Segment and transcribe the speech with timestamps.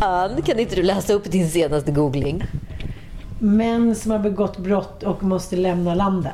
[0.00, 2.42] Ann, kan inte du läsa upp din senaste googling?
[3.38, 6.32] Män som har begått brott och måste lämna landet.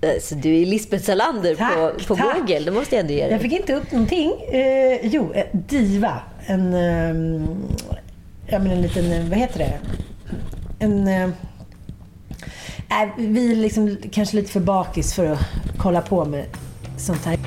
[0.00, 2.38] Eh, Så du är Lisbeth Salander Tack, på, på tack.
[2.38, 3.38] Google, det måste jag ändå ge Jag dig.
[3.38, 4.32] fick inte upp någonting.
[4.52, 6.20] Eh, jo, eh, Diva.
[6.46, 7.42] En, eh,
[8.46, 9.78] ja, men en liten, eh, vad heter det?
[10.78, 11.08] En...
[11.08, 11.28] Eh,
[13.16, 15.38] vi är liksom kanske lite för bakis för att
[15.78, 16.44] kolla på med
[16.96, 17.38] sånt här.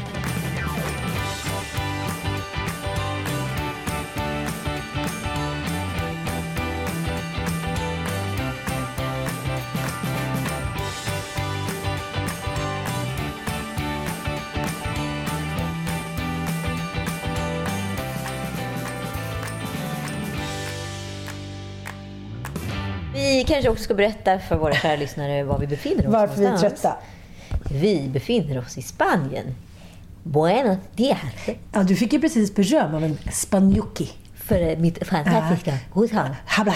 [23.67, 26.51] Kanske också ska berätta för våra kära lyssnare var vi befinner oss Varför vi är
[26.51, 26.81] någonstans.
[26.81, 26.97] trötta.
[27.71, 29.55] Vi befinner oss i Spanien.
[30.23, 31.17] Buenos dias.
[31.73, 33.17] Ja, du fick ju precis beröm av en
[34.47, 36.29] För mitt fantastiska uttal.
[36.45, 36.73] Habla.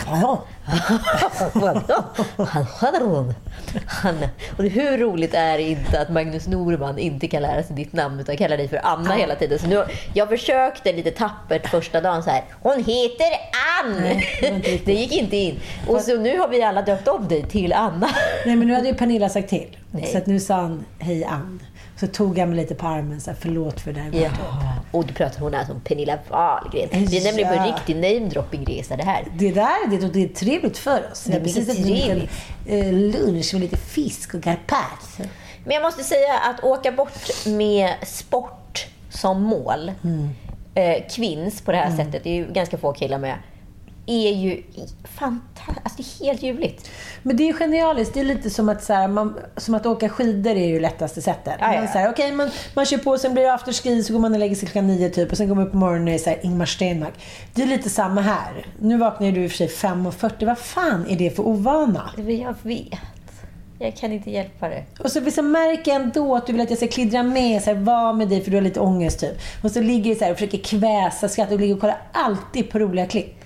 [3.88, 4.16] Han,
[4.57, 8.19] och hur roligt är det inte att Magnus Norman inte kan lära sig ditt namn
[8.19, 9.59] utan kallar dig för Anna hela tiden.
[9.59, 12.44] Så nu, jag försökte lite tappert första dagen så här.
[12.62, 13.31] Hon heter
[13.84, 14.22] Ann!
[14.85, 15.59] det gick inte in.
[15.88, 18.09] Och så nu har vi alla döpt om dig till Anna.
[18.45, 19.78] Nej, men nu hade ju Pernilla sagt till.
[19.91, 20.06] Nej.
[20.06, 21.63] Så att nu sa han hej Ann.
[22.00, 24.12] Så tog han mig lite på armen så här, förlåt för det här.
[24.13, 24.29] Ja.
[24.91, 26.90] Och du pratar hon är som Pernilla Wahlgren.
[26.91, 29.25] Vi är nämligen på en riktig namedropping-resa det här.
[29.38, 31.24] Det där det, det är trevligt för oss.
[31.24, 32.31] Det är precis liten trevligt.
[32.68, 35.25] eh, lunch med lite fisk och carpaccio.
[35.63, 39.91] Men jag måste säga att åka bort med sport som mål,
[40.75, 43.35] eh, kvinns på det här sättet, det är ju ganska få killar med,
[44.11, 44.63] är ju
[45.17, 45.79] fantastiskt.
[45.83, 46.89] Alltså det är helt ljuvligt.
[47.23, 48.13] Men det är genialiskt.
[48.13, 51.22] Det är lite som att, så här, man, som att åka skidor är ju lättaste
[51.22, 51.55] sättet.
[51.59, 54.19] Ja, Man, så här, okay, man, man kör på, sen blir det afterski, så går
[54.19, 55.31] man och lägger sig klockan nio typ.
[55.31, 57.13] Och sen går man upp på morgonen och är så här, Ingmar Stenmark.
[57.53, 58.66] Det är lite samma här.
[58.79, 60.45] Nu vaknar ju du i och för sig 5.40.
[60.45, 62.09] Vad fan är det för ovana?
[62.17, 63.00] Jag vet.
[63.79, 64.83] Jag kan inte hjälpa det.
[65.00, 67.69] Och så liksom märker jag ändå att du vill att jag ska klidra med, så
[67.69, 69.38] här, vara med dig för du har lite ångest typ.
[69.63, 72.69] Och så ligger du så här och försöker kväsa skratt och ligger och kollar alltid
[72.69, 73.41] på roliga klipp.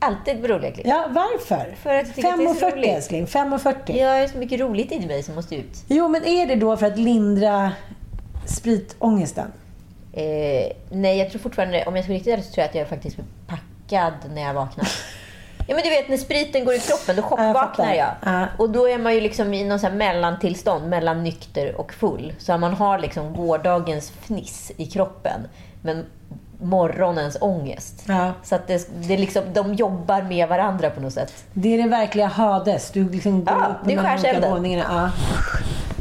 [0.00, 0.44] Alltid
[0.74, 0.86] klipp.
[0.86, 1.76] Ja, varför?
[1.82, 2.90] För att jag tycker att det är så 5.40 roligt.
[2.90, 3.96] älskling, 5.40.
[3.96, 5.84] Jag har så mycket roligt i mig som måste ut.
[5.88, 7.72] Jo, men är det då för att lindra
[8.46, 9.52] spritångesten?
[10.12, 13.16] Eh, nej, jag tror fortfarande, om jag ska riktigt så tror jag att jag faktiskt
[13.16, 14.88] blir packad när jag vaknar.
[15.70, 17.94] Ja men du vet när spriten går i kroppen, då jag chockvaknar fattar.
[17.94, 18.08] jag.
[18.24, 18.46] Ja.
[18.58, 22.32] Och då är man ju liksom i någon mellantillstånd mellan nykter och full.
[22.38, 25.40] Så man har liksom gårdagens fniss i kroppen,
[25.82, 26.06] men
[26.60, 28.02] morgonens ångest.
[28.06, 28.32] Ja.
[28.42, 31.44] Så att det, det är liksom, de jobbar med varandra på något sätt.
[31.52, 32.90] Det är det verkliga Hades.
[32.90, 34.72] Du liksom går Ja, upp det är här skärselden.
[34.72, 35.10] Ja.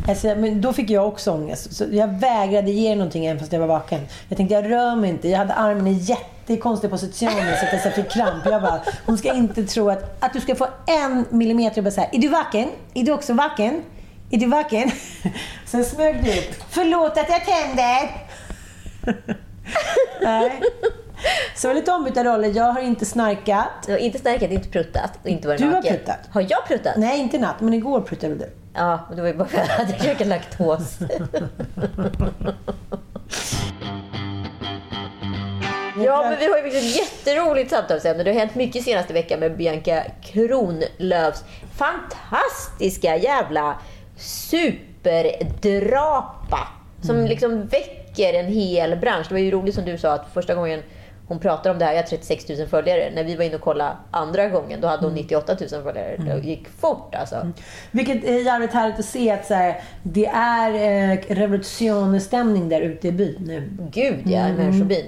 [0.08, 1.76] Alltså, men då fick jag också ångest.
[1.76, 4.02] Så jag vägrade ge någonting även fast jag var vaken.
[4.28, 5.30] Jag tänkte, jag rör mig inte.
[5.30, 7.30] Jag hade armen i jättekonstig position
[7.60, 8.46] så att jag så fick kramp.
[8.46, 11.92] Jag bara, hon ska inte tro att, att du ska få en millimeter och bara
[11.92, 12.70] säga, är du vaken?
[12.94, 13.82] Är du också vaken?
[14.32, 14.92] Är du vaken?
[15.66, 16.64] Sen smög du upp.
[16.70, 18.10] Förlåt att jag tänder!
[20.22, 20.62] Nej.
[21.56, 22.52] Så det var lite ombytta roller.
[22.56, 23.68] Jag har inte snarkat.
[23.88, 25.96] Jag har inte snarkat, inte pruttat och inte varit Du har naken.
[25.98, 26.20] pruttat.
[26.32, 26.94] Har jag pruttat?
[26.98, 28.50] Nej, inte i natt, men igår pruttade du.
[28.74, 30.98] Ja, men det var ju bara för att jag hade käkat laktos.
[36.06, 38.24] Ja, men vi har ju faktiskt ett jätteroligt samtalsämne.
[38.24, 41.44] Det har hänt mycket senaste veckan med Bianca Kronlöfs
[41.78, 43.76] fantastiska jävla
[44.18, 46.68] superdrapa.
[47.04, 49.26] Som liksom väcker en hel bransch.
[49.30, 50.84] Det var ju roligt som du sa att första gången
[51.28, 53.12] hon pratar om det här, jag har 36 000 följare.
[53.16, 56.16] När vi var inne och kollade andra gången, då hade hon 98 000 följare.
[56.18, 57.52] Det gick fort alltså.
[57.92, 63.08] Vilket är jävligt härligt att se att så här, det är eh, revolutionsstämning där ute
[63.08, 63.70] i byn nu.
[63.92, 64.56] Gud ja, mm.
[64.56, 65.06] människobyn.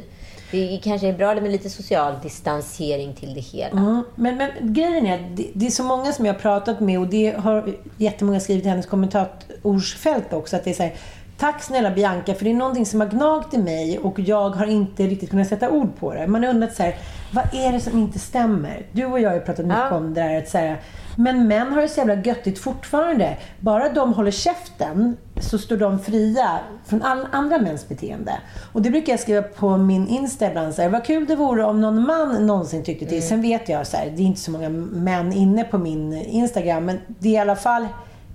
[0.51, 3.79] Det kanske är bra med lite social distansering till det hela.
[3.79, 4.03] Mm.
[4.15, 6.99] Men, men grejen är att det, det, är så många som jag har pratat med
[6.99, 10.55] och det har jättemånga skrivit i hennes kommentatorsfält också.
[10.55, 10.93] Att det är så här,
[11.39, 14.65] Tack snälla Bianca, för det är någonting som har gnagt i mig och jag har
[14.65, 16.27] inte riktigt kunnat sätta ord på det.
[16.27, 16.95] Man har undrat så här,
[17.33, 18.85] vad är det som inte stämmer?
[18.91, 19.97] Du och jag har ju pratat mycket ja.
[19.97, 20.75] om det där att så
[21.15, 23.37] men män har det så jävla göttigt fortfarande.
[23.59, 28.33] Bara de håller käften så står de fria från all andra mäns beteende.
[28.73, 30.75] Och det brukar jag skriva på min Insta ibland.
[30.75, 33.17] Så här, vad kul det vore om någon man någonsin tyckte till.
[33.17, 33.29] Mm.
[33.29, 36.85] Sen vet jag så här, det är inte så många män inne på min Instagram.
[36.85, 37.87] Men det är i alla fall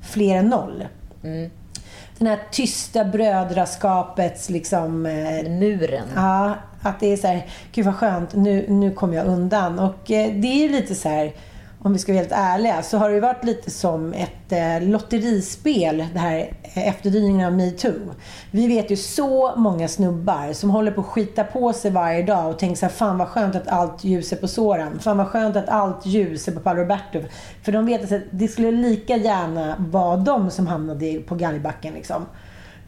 [0.03, 0.85] fler än noll.
[1.23, 1.51] Mm
[2.19, 5.07] den här tysta brödraskapets liksom...
[5.07, 6.09] Eh, Muren.
[6.15, 9.79] Ja, att det är så här, gud vad skönt, nu, nu kommer jag undan.
[9.79, 11.33] Och eh, det är lite så här,
[11.85, 16.05] om vi ska vara helt ärliga, så har det varit lite som ett eh, lotterispel,
[16.13, 18.15] det här eh, efterdyningarna av metoo.
[18.51, 22.51] Vi vet ju så många snubbar som håller på att skita på sig varje dag
[22.51, 24.99] och tänker så här, fan vad skönt att allt ljus är på Soran.
[24.99, 27.21] Fan vad skönt att allt ljus är på Paolo Roberto.
[27.63, 32.27] För de vet att det skulle lika gärna vara de som hamnade på galgbacken liksom.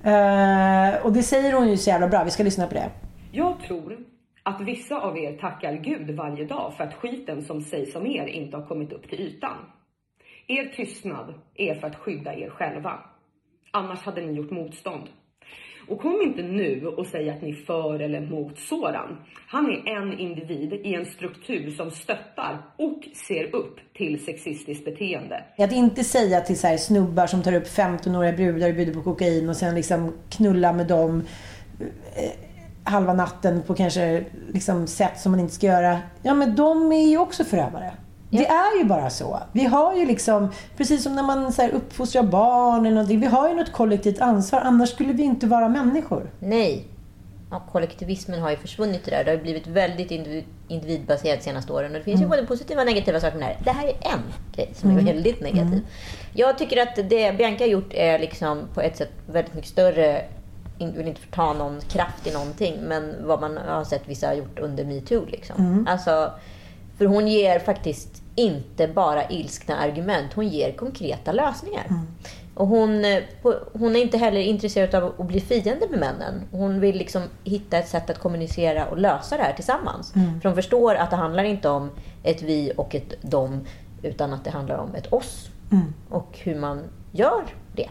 [0.04, 2.25] Eh, och det säger hon ju så jävla bra.
[2.25, 2.90] Vi ska lyssna på det.
[3.32, 4.15] Jag tror
[4.46, 8.26] att vissa av er tackar Gud varje dag för att skiten som sägs om er
[8.26, 9.56] inte har kommit upp till ytan.
[10.46, 13.00] Er tystnad är för att skydda er själva.
[13.70, 15.08] Annars hade ni gjort motstånd.
[15.88, 19.16] Och kom inte nu och säg att ni är för eller mot Soran.
[19.48, 25.44] Han är en individ i en struktur som stöttar och ser upp till sexistiskt beteende.
[25.58, 29.49] Att inte säga till så snubbar som tar upp 15-åriga brudar och bjuder på kokain
[29.49, 31.22] och sen liksom knulla med dem
[32.16, 32.45] eh,
[32.86, 35.98] halva natten på kanske liksom sätt som man inte ska göra.
[36.22, 37.92] Ja, men de är ju också förövare.
[38.30, 38.38] Ja.
[38.38, 39.40] Det är ju bara så.
[39.52, 43.26] Vi har ju liksom, precis som när man så här, uppfostrar barn eller någonting, vi
[43.26, 44.60] har ju något kollektivt ansvar.
[44.60, 46.30] Annars skulle vi inte vara människor.
[46.38, 46.88] Nej.
[47.50, 49.24] Ja, kollektivismen har ju försvunnit det där.
[49.24, 51.92] Det har blivit väldigt individ, individbaserat de senaste åren.
[51.92, 52.30] Och det finns mm.
[52.30, 53.64] ju både positiva och negativa saker med det här.
[53.64, 54.22] Det här är en
[54.54, 55.04] grej som är mm.
[55.04, 55.66] väldigt negativ.
[55.66, 55.84] Mm.
[56.34, 60.24] Jag tycker att det Bianca har gjort är liksom på ett sätt väldigt mycket större
[60.78, 64.58] vill inte förta någon kraft i någonting, men vad man har sett vissa har gjort
[64.58, 65.26] under metoo.
[65.26, 65.56] Liksom.
[65.58, 65.87] Mm.
[65.88, 66.32] Alltså,
[66.99, 71.84] för hon ger faktiskt inte bara ilskna argument, hon ger konkreta lösningar.
[71.88, 72.06] Mm.
[72.55, 73.05] Och hon,
[73.73, 76.43] hon är inte heller intresserad av att bli fiende med männen.
[76.50, 80.14] Hon vill liksom hitta ett sätt att kommunicera och lösa det här tillsammans.
[80.14, 80.40] Mm.
[80.40, 81.90] För hon förstår att det handlar inte om
[82.23, 83.67] ett vi och ett dom,
[84.02, 85.49] utan att det handlar om ett oss.
[85.73, 85.94] Mm.
[86.11, 86.82] Och hur man
[87.12, 87.88] gör det.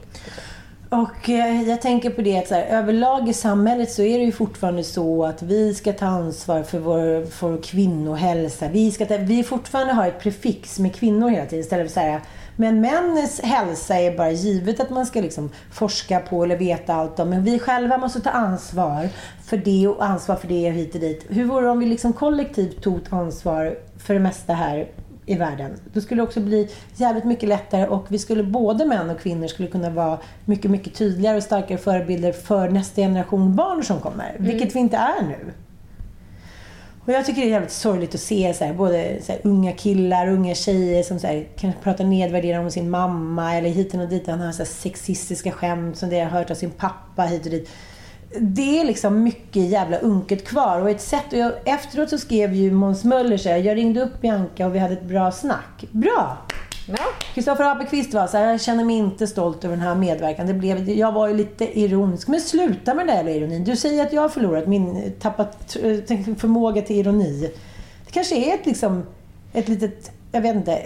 [0.90, 4.26] Och eh, jag tänker på det att så här, överlag i samhället så är det
[4.26, 8.68] ju fortfarande så att vi ska ta ansvar för vår, för kvinnohälsa.
[8.68, 12.06] Vi, ska ta, vi fortfarande har ett prefix med kvinnor hela tiden istället för att
[12.06, 12.22] säga
[12.58, 17.20] men männens hälsa är bara givet att man ska liksom forska på eller veta allt
[17.20, 17.30] om.
[17.30, 19.10] Men vi själva måste ta ansvar
[19.44, 21.26] för det och ansvar för det och hit och dit.
[21.30, 24.88] Hur vore det om vi liksom kollektivt tog ansvar för det mesta här
[25.25, 25.80] i världen.
[25.94, 29.48] Då skulle det också bli jävligt mycket lättare och vi skulle, både män och kvinnor,
[29.48, 34.30] skulle kunna vara mycket, mycket tydligare och starkare förebilder för nästa generation barn som kommer.
[34.30, 34.51] Mm.
[34.51, 35.54] Vilket vi inte är nu.
[37.06, 39.72] Och jag tycker det är jävligt sorgligt att se så här, både så här, unga
[39.72, 43.94] killar och unga tjejer som så här, kanske pratar nedvärderande om sin mamma eller hit
[43.94, 44.27] och dit.
[44.27, 47.69] Han har så sexistiska skämt som det har hört av sin pappa hit och dit
[48.40, 50.82] det är liksom mycket jävla unket kvar.
[50.82, 54.01] Och ett sätt, och jag, efteråt så skrev ju Måns Möller så här, jag ringde
[54.01, 55.86] upp Bianca och vi hade ett bra snack.
[55.92, 56.38] Bra!
[57.34, 57.72] Kristoffer ja.
[57.72, 60.48] Appelqvist var så här, jag känner mig inte stolt över den här medverkan.
[60.48, 62.27] Det blev, jag var ju lite ironisk.
[62.27, 63.63] Men sluta med den där ironin.
[63.63, 65.77] Du säger att jag har förlorat min, tappat
[66.38, 67.51] förmåga till ironi.
[68.06, 69.04] Det kanske är ett, liksom,
[69.54, 70.82] ett litet, jag vet inte,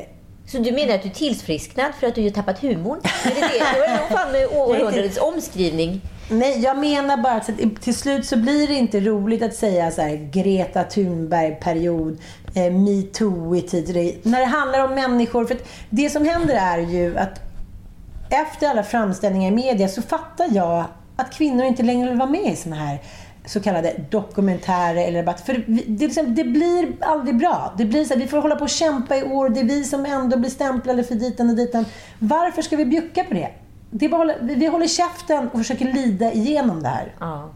[0.48, 3.00] så du menar att du är tillfrisknad för att du har tappat humorn?
[3.24, 3.65] Är det det?
[3.75, 6.01] Då är det nog fan århundradets omskrivning.
[6.31, 7.50] Nej, jag menar bara att
[7.81, 12.17] till slut så blir det inte roligt att säga så här Greta Thunberg-period,
[12.55, 15.45] eh, metoo i tid När det handlar om människor.
[15.45, 15.57] För
[15.89, 17.41] det som händer är ju att
[18.29, 22.53] efter alla framställningar i media så fattar jag att kvinnor inte längre vill vara med
[22.53, 23.00] i såna här
[23.45, 25.43] så kallade dokumentärer eller debatter.
[25.43, 27.74] För det, liksom, det, blir aldrig bra.
[27.77, 29.50] Det blir så här, vi får hålla på och kämpa i år.
[29.50, 31.86] Det är vi som ändå blir stämplade för ditan och ditan.
[32.19, 33.50] Varför ska vi bjucka på det?
[33.91, 37.15] Det bara, vi håller käften och försöker lida igenom det här.
[37.19, 37.50] Ja.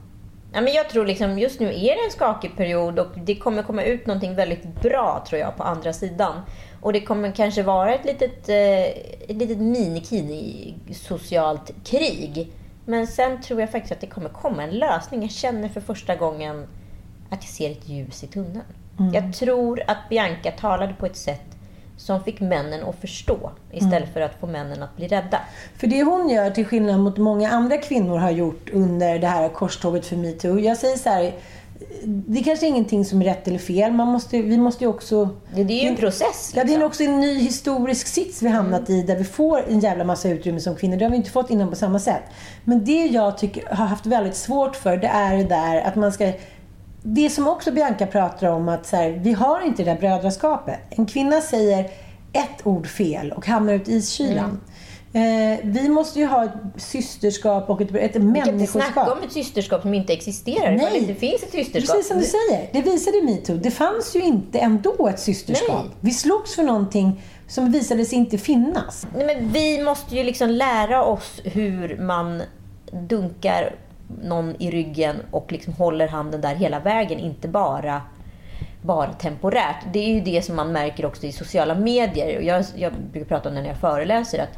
[0.55, 3.63] Ja, men jag tror liksom just nu är det en skakig period och det kommer
[3.63, 6.41] komma ut någonting väldigt bra tror jag på andra sidan.
[6.81, 8.83] Och det kommer kanske vara ett litet, eh,
[9.29, 12.53] ett litet minikini socialt krig.
[12.85, 15.21] Men sen tror jag faktiskt att det kommer komma en lösning.
[15.21, 16.67] Jag känner för första gången
[17.29, 18.61] att jag ser ett ljus i tunneln.
[18.99, 19.13] Mm.
[19.13, 21.52] Jag tror att Bianca talade på ett sätt
[21.97, 24.13] som fick männen att förstå istället Mm.
[24.13, 25.39] för att få männen att bli rädda.
[25.77, 29.49] För det hon gör, till skillnad mot många andra kvinnor har gjort under det här
[29.49, 30.59] korståget för metoo.
[30.59, 31.33] Jag säger så här,
[32.05, 33.91] det är kanske ingenting som är rätt eller fel.
[33.91, 35.29] Man måste, vi måste ju också...
[35.55, 36.51] Det, det är ju en process.
[36.55, 36.83] Ja, det är liksom.
[36.83, 40.59] också en ny historisk sits vi hamnat i där vi får en jävla massa utrymme
[40.59, 40.97] som kvinnor.
[40.97, 42.23] Det har vi inte fått innan på samma sätt.
[42.63, 46.11] Men det jag tycker har haft väldigt svårt för, det är det där att man
[46.11, 46.33] ska...
[47.03, 50.79] Det som också Bianca pratar om, att så här, vi har inte det där brödraskapet.
[50.89, 51.79] En kvinna säger
[52.33, 54.61] ett ord fel och hamnar ut i iskylan.
[55.15, 58.93] Eh, vi måste ju ha ett systerskap och ett, ett Vi kan inte människoskap.
[58.93, 60.71] snacka om ett systerskap som inte existerar.
[60.71, 61.05] Nej.
[61.07, 61.95] Det finns ett systerskap.
[61.95, 62.69] Precis som du säger.
[62.73, 63.57] Det visade metoo.
[63.57, 65.83] Det fanns ju inte ändå ett systerskap.
[65.83, 65.95] Nej.
[65.99, 69.07] Vi slogs för någonting som visade sig inte finnas.
[69.15, 72.41] Nej, men vi måste ju liksom lära oss hur man
[72.91, 73.75] dunkar
[74.23, 78.01] någon i ryggen och liksom håller handen där hela vägen, inte bara,
[78.81, 79.85] bara temporärt.
[79.93, 82.37] Det är ju det som man märker också i sociala medier.
[82.37, 84.57] Och Jag, jag brukar prata om det när jag föreläser, att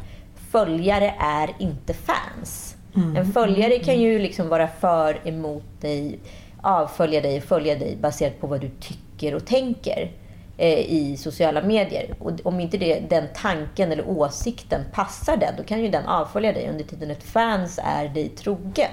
[0.52, 2.76] följare är inte fans.
[3.18, 6.20] En följare kan ju liksom vara för emot dig,
[6.62, 10.12] avfölja dig och följa dig baserat på vad du tycker och tänker
[10.58, 12.16] i sociala medier.
[12.20, 16.54] Och om inte det, den tanken eller åsikten passar den, då kan ju den avfölja
[16.54, 18.92] dig under tiden ett fans är dig trogen.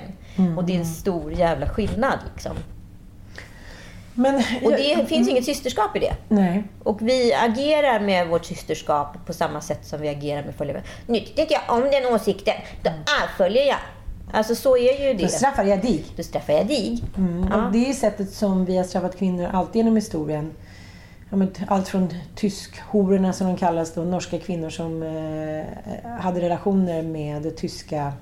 [0.57, 2.19] Och det är en stor jävla skillnad.
[2.35, 2.57] Liksom.
[4.15, 6.15] Men, Och det finns inget systerskap i det.
[6.29, 6.65] Nej.
[6.83, 10.83] Och vi agerar med vårt systerskap på samma sätt som vi agerar med följare.
[11.07, 12.91] Nu tycker jag om den åsikten, då
[13.25, 13.79] avföljer jag.
[14.33, 15.29] Alltså så är ju Då det.
[15.29, 16.05] straffar jag dig.
[16.17, 17.03] Då straffar jag dig.
[17.17, 17.53] Mm.
[17.53, 20.53] Och det är sättet som vi har straffat kvinnor alltid genom historien.
[21.33, 27.03] Ja, men allt från tyskhororna som de kallas då, norska kvinnor som eh, hade relationer
[27.03, 28.13] med tyska,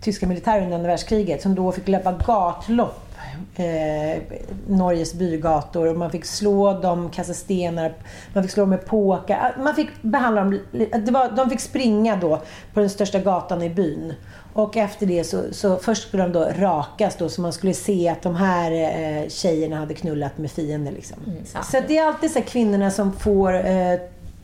[0.00, 1.42] tyska militärer under andra världskriget.
[1.42, 3.12] Som då fick löpa gatlopp
[3.56, 4.22] eh,
[4.68, 7.94] Norges bygator och man fick slå dem, kasta stenar,
[8.34, 9.38] man fick slå dem med påkar.
[9.38, 12.42] Ah, man fick behandla dem, det var, de fick springa då
[12.74, 14.14] på den största gatan i byn.
[14.52, 18.08] Och efter det så, så först skulle de då rakas då så man skulle se
[18.08, 20.92] att de här eh, tjejerna hade knullat med fiender.
[20.92, 21.18] Liksom.
[21.54, 21.62] ja.
[21.62, 24.00] Så det är alltid så kvinnorna som får, eh,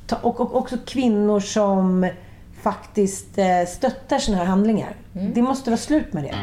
[0.06, 2.10] ta, och, och också kvinnor som
[2.62, 4.96] faktiskt eh, stöttar såna här handlingar.
[5.12, 6.34] Det måste vara slut med det.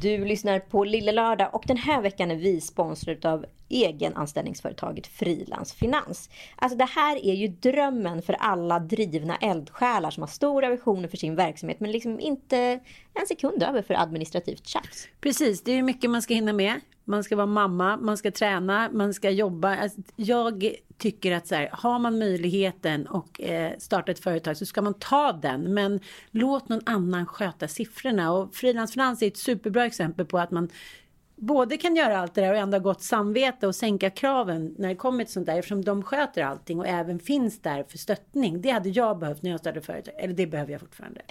[0.00, 5.72] Du lyssnar på Lille Lördag och den här veckan är vi sponsrade av egenanställningsföretaget Frilans
[5.72, 6.30] Finans.
[6.56, 11.16] Alltså det här är ju drömmen för alla drivna eldsjälar som har stora visioner för
[11.16, 12.80] sin verksamhet men liksom inte
[13.14, 15.08] en sekund över för administrativt tjafs.
[15.20, 16.80] Precis, det är mycket man ska hinna med.
[17.04, 19.76] Man ska vara mamma, man ska träna, man ska jobba.
[19.76, 24.66] Alltså, Jag tycker att så här, har man möjligheten och eh, starta ett företag så
[24.66, 25.74] ska man ta den.
[25.74, 26.00] Men
[26.30, 28.32] låt någon annan sköta siffrorna.
[28.32, 30.68] Och Frilansfinans är ett superbra exempel på att man
[31.40, 34.88] både kan göra allt det där och ändå ha gott samvete och sänka kraven när
[34.88, 38.60] det kommer till sånt där eftersom de sköter allting och även finns där för stöttning.
[38.60, 40.14] Det hade jag behövt när jag startade företag.
[40.18, 41.20] Eller det behöver jag fortfarande.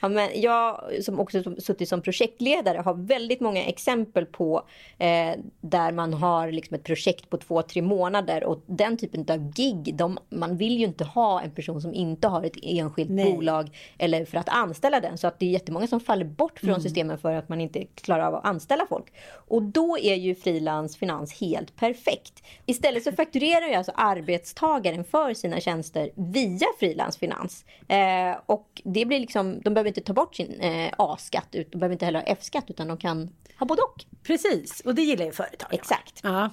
[0.00, 4.62] Ja, men jag som också suttit som projektledare har väldigt många exempel på
[4.98, 9.52] eh, där man har liksom ett projekt på två, tre månader och den typen av
[9.52, 9.94] gig.
[9.96, 13.32] De, man vill ju inte ha en person som inte har ett enskilt Nej.
[13.32, 15.18] bolag eller för att anställa den.
[15.18, 16.80] Så att det är jättemånga som faller bort från Mm.
[16.80, 19.12] systemen för att man inte klarar av att anställa folk.
[19.48, 22.42] Och då är ju frilans finans helt perfekt.
[22.66, 27.64] Istället så fakturerar ju alltså arbetstagaren för sina tjänster via frilansfinans.
[27.88, 31.92] Eh, och det blir liksom, de behöver inte ta bort sin eh, A-skatt, de behöver
[31.92, 34.04] inte heller ha F-skatt utan de kan ha både och.
[34.22, 35.74] Precis, och det gillar ju företag.
[35.74, 36.20] Exakt.
[36.22, 36.50] Ja,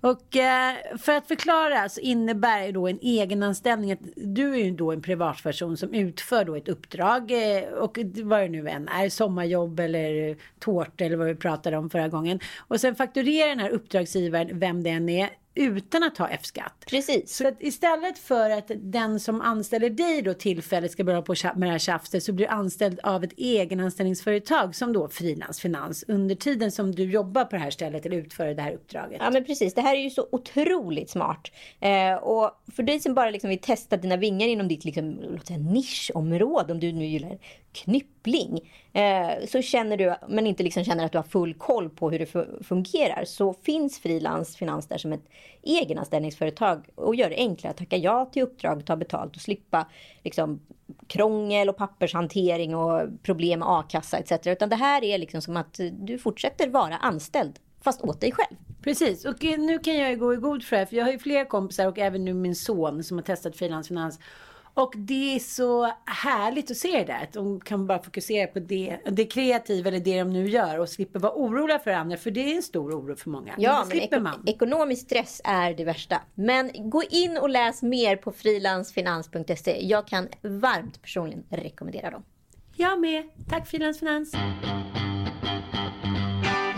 [0.00, 4.70] och eh, för att förklara så innebär ju då en egenanställning att du är ju
[4.70, 9.08] då en privatperson som utför då ett uppdrag eh, och vad det nu än är,
[9.08, 12.40] sommarjobb eller tårta eller vad vi pratade om förra gången.
[12.58, 16.84] Och sen fakturerar den här uppdragsgivaren, vem det än är, utan att ha F-skatt.
[16.86, 17.36] Precis.
[17.36, 21.68] Så att istället för att den som anställer dig då tillfälligt ska börja på med
[21.68, 26.72] det här tjafset så blir du anställd av ett egenanställningsföretag som då frilansfinans under tiden
[26.72, 29.20] som du jobbar på det här stället eller utför det här uppdraget.
[29.20, 31.52] Ja men precis, det här är ju så otroligt smart.
[31.80, 35.46] Eh, och för dig som bara liksom vill testa dina vingar inom ditt liksom, låt
[35.46, 37.38] säga, nischområde, om du nu gillar
[38.26, 42.10] koppling eh, så känner du, men inte liksom känner att du har full koll på
[42.10, 45.28] hur det fungerar, så finns Frilans Finans där som ett
[45.62, 49.86] egenanställningsföretag och gör det enklare att tacka ja till uppdrag, ta betalt och slippa
[50.24, 50.60] liksom,
[51.06, 54.46] krångel och pappershantering och problem med a-kassa etc.
[54.46, 58.56] Utan det här är liksom som att du fortsätter vara anställd, fast åt dig själv.
[58.82, 61.12] Precis, och nu kan jag ju gå i god för det här, för jag har
[61.12, 64.18] ju flera kompisar och även nu min son som har testat frilansfinans.
[64.76, 67.22] Och det är så härligt att se det där.
[67.22, 70.88] Att de kan bara fokusera på det, det kreativa eller det de nu gör och
[70.88, 72.16] slipper vara oroliga för andra.
[72.16, 73.54] För det är en stor oro för många.
[73.58, 74.42] Ja, men slipper eko- man.
[74.46, 76.20] ekonomisk stress är det värsta.
[76.34, 79.86] Men gå in och läs mer på frilansfinans.se.
[79.86, 82.22] Jag kan varmt personligen rekommendera dem.
[82.76, 83.22] Jag med.
[83.48, 84.34] Tack Frilans Finans.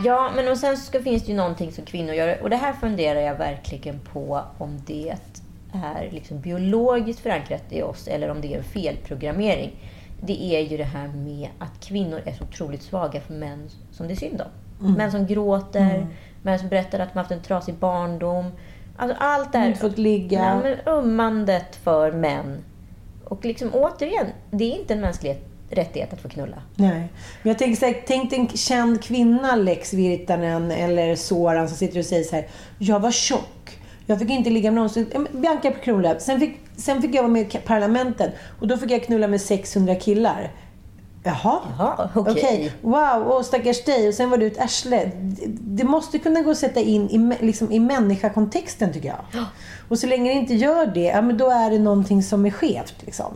[0.05, 2.43] Ja, men och sen så finns det ju någonting som kvinnor gör.
[2.43, 5.17] Och det här funderar jag verkligen på om det
[5.85, 9.71] är liksom biologiskt förankrat i oss eller om det är en felprogrammering.
[10.23, 14.09] Det är ju det här med att kvinnor är så otroligt svaga för män som
[14.09, 14.93] det är synd om.
[14.95, 16.07] Män som gråter,
[16.43, 18.51] män som berättar att de haft en trasig barndom.
[18.97, 19.69] Alltså allt det här.
[19.69, 20.39] Inte fått ligga.
[20.39, 22.65] Ja, men ummandet för män.
[23.25, 25.39] Och liksom återigen, det är inte en mänsklig
[25.71, 26.63] rättighet att få knulla.
[26.75, 27.09] Nej.
[27.43, 31.99] Men jag tänker så här, tänk en känd kvinna, Lex Virtanen eller Soran, som sitter
[31.99, 32.47] och säger så här.
[32.79, 33.58] Jag var tjock.
[34.09, 35.07] Jag fick inte ligga med någon.
[35.13, 36.23] Men Bianca Kronlöf.
[36.23, 38.35] Sen fick, sen fick jag vara med i parlamentet.
[38.61, 40.53] Och då fick jag knulla med 600 killar.
[41.23, 41.59] Jaha.
[41.79, 42.73] Jaha, okej.
[42.83, 44.09] Wow, åh, stackars dig.
[44.09, 45.11] Och sen var du ett arsle.
[45.61, 49.45] Det, måste kunna gå att sätta in i, liksom, i människakontexten, tycker jag.
[49.89, 52.51] Och så länge det inte gör det, ja, men då är det någonting som är
[52.51, 52.95] skevt.
[53.01, 53.33] Liksom.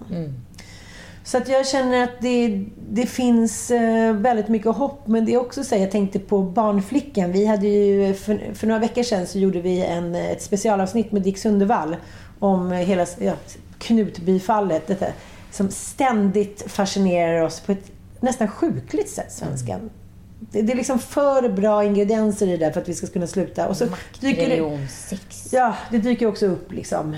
[1.24, 5.06] Så att jag känner att det, det finns eh, väldigt mycket hopp.
[5.06, 7.32] Men det är också så jag tänkte på Barnflickan.
[7.32, 11.22] Vi hade ju, för, för några veckor sedan så gjorde vi en, ett specialavsnitt med
[11.22, 11.96] Dick Sundevall
[12.38, 13.32] om hela ja,
[13.78, 14.86] Knutbyfallet.
[14.86, 15.06] Detta,
[15.50, 19.80] som ständigt fascinerar oss på ett nästan sjukligt sätt, svenskan.
[19.80, 19.90] Mm.
[20.50, 23.26] Det, det är liksom för bra ingredienser i det där för att vi ska kunna
[23.26, 23.68] sluta.
[23.68, 23.87] Och så
[24.20, 25.52] dyker det, sex.
[25.52, 27.16] Ja, det dyker också upp liksom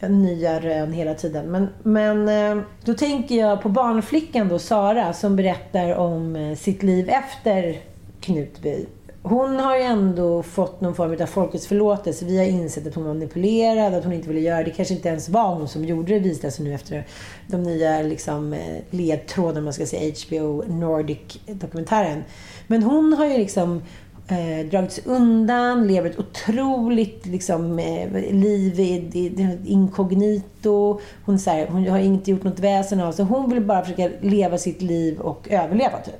[0.00, 1.46] nya rön hela tiden.
[1.46, 6.82] Men, men eh, då tänker jag på barnflickan då, Sara, som berättar om eh, sitt
[6.82, 7.80] liv efter
[8.20, 8.86] Knutby.
[9.28, 12.24] Hon har ju ändå fått någon form av folkets förlåtelse.
[12.24, 14.70] Vi har insett att hon var manipulerad, att hon inte ville göra det.
[14.70, 17.06] kanske inte ens var hon som gjorde det, visar sig nu efter
[17.46, 18.56] de nya liksom,
[18.90, 22.24] ledtrådarna, man ska säga, HBO Nordic-dokumentären.
[22.66, 23.82] Men hon har ju liksom
[24.28, 31.00] eh, dragits undan, lever ett otroligt liksom, eh, liv i, i, inkognito.
[31.24, 33.24] Hon, så här, hon har inte gjort något väsen av sig.
[33.24, 35.98] Hon vill bara försöka leva sitt liv och överleva.
[35.98, 36.14] Typ.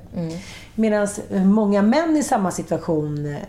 [0.75, 1.07] Medan
[1.45, 3.41] många män i samma situation, eh,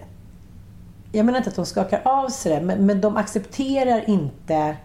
[1.13, 4.77] jag menar inte att de skakar av sig det, men, men de accepterar inte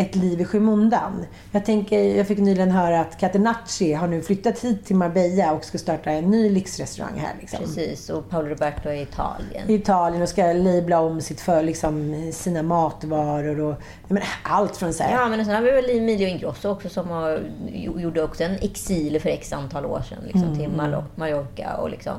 [0.00, 1.26] ett liv i skymundan.
[1.52, 5.64] Jag, tänker, jag fick nyligen höra att Catenacci har nu flyttat hit till Marbella och
[5.64, 7.32] ska starta en ny lyxrestaurang här.
[7.40, 9.70] Liksom Precis, och Paolo Roberto är i Italien.
[9.70, 13.74] i Italien och ska labla om sitt för, liksom, sina matvaror och
[14.08, 15.12] menar, allt från så här.
[15.12, 17.40] Ja, men sen har vi väl Emilio Ingrosso också som har,
[17.96, 21.76] gjorde också en exil för x antal år sedan liksom, till Mal- Mallorca.
[21.76, 22.14] Och liksom.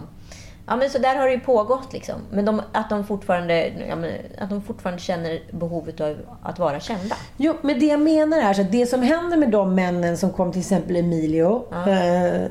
[0.67, 1.93] Ja, men så där har det ju pågått.
[1.93, 2.15] Liksom.
[2.31, 6.79] Men de, att, de fortfarande, ja, men, att de fortfarande känner behovet av att vara
[6.79, 7.15] kända.
[7.37, 10.29] Jo, men det jag menar är så att det som händer med de männen som
[10.29, 12.49] kom till exempel Emilio, eh,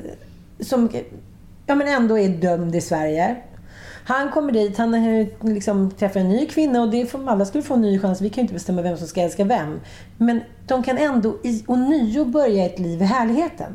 [0.60, 0.88] som
[1.66, 3.36] ja, men ändå är dömd i Sverige.
[4.04, 7.74] Han kommer dit, han liksom träffar en ny kvinna och det får, alla skulle få
[7.74, 8.20] en ny chans.
[8.20, 9.80] Vi kan ju inte bestämma vem som ska älska vem.
[10.18, 13.72] Men de kan ändå i, ånyo börja ett liv i härligheten.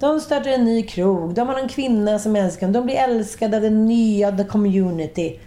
[0.00, 3.56] De startar en ny krog, de har en kvinna som älskar dem, de blir älskade
[3.56, 5.38] av den nya the community.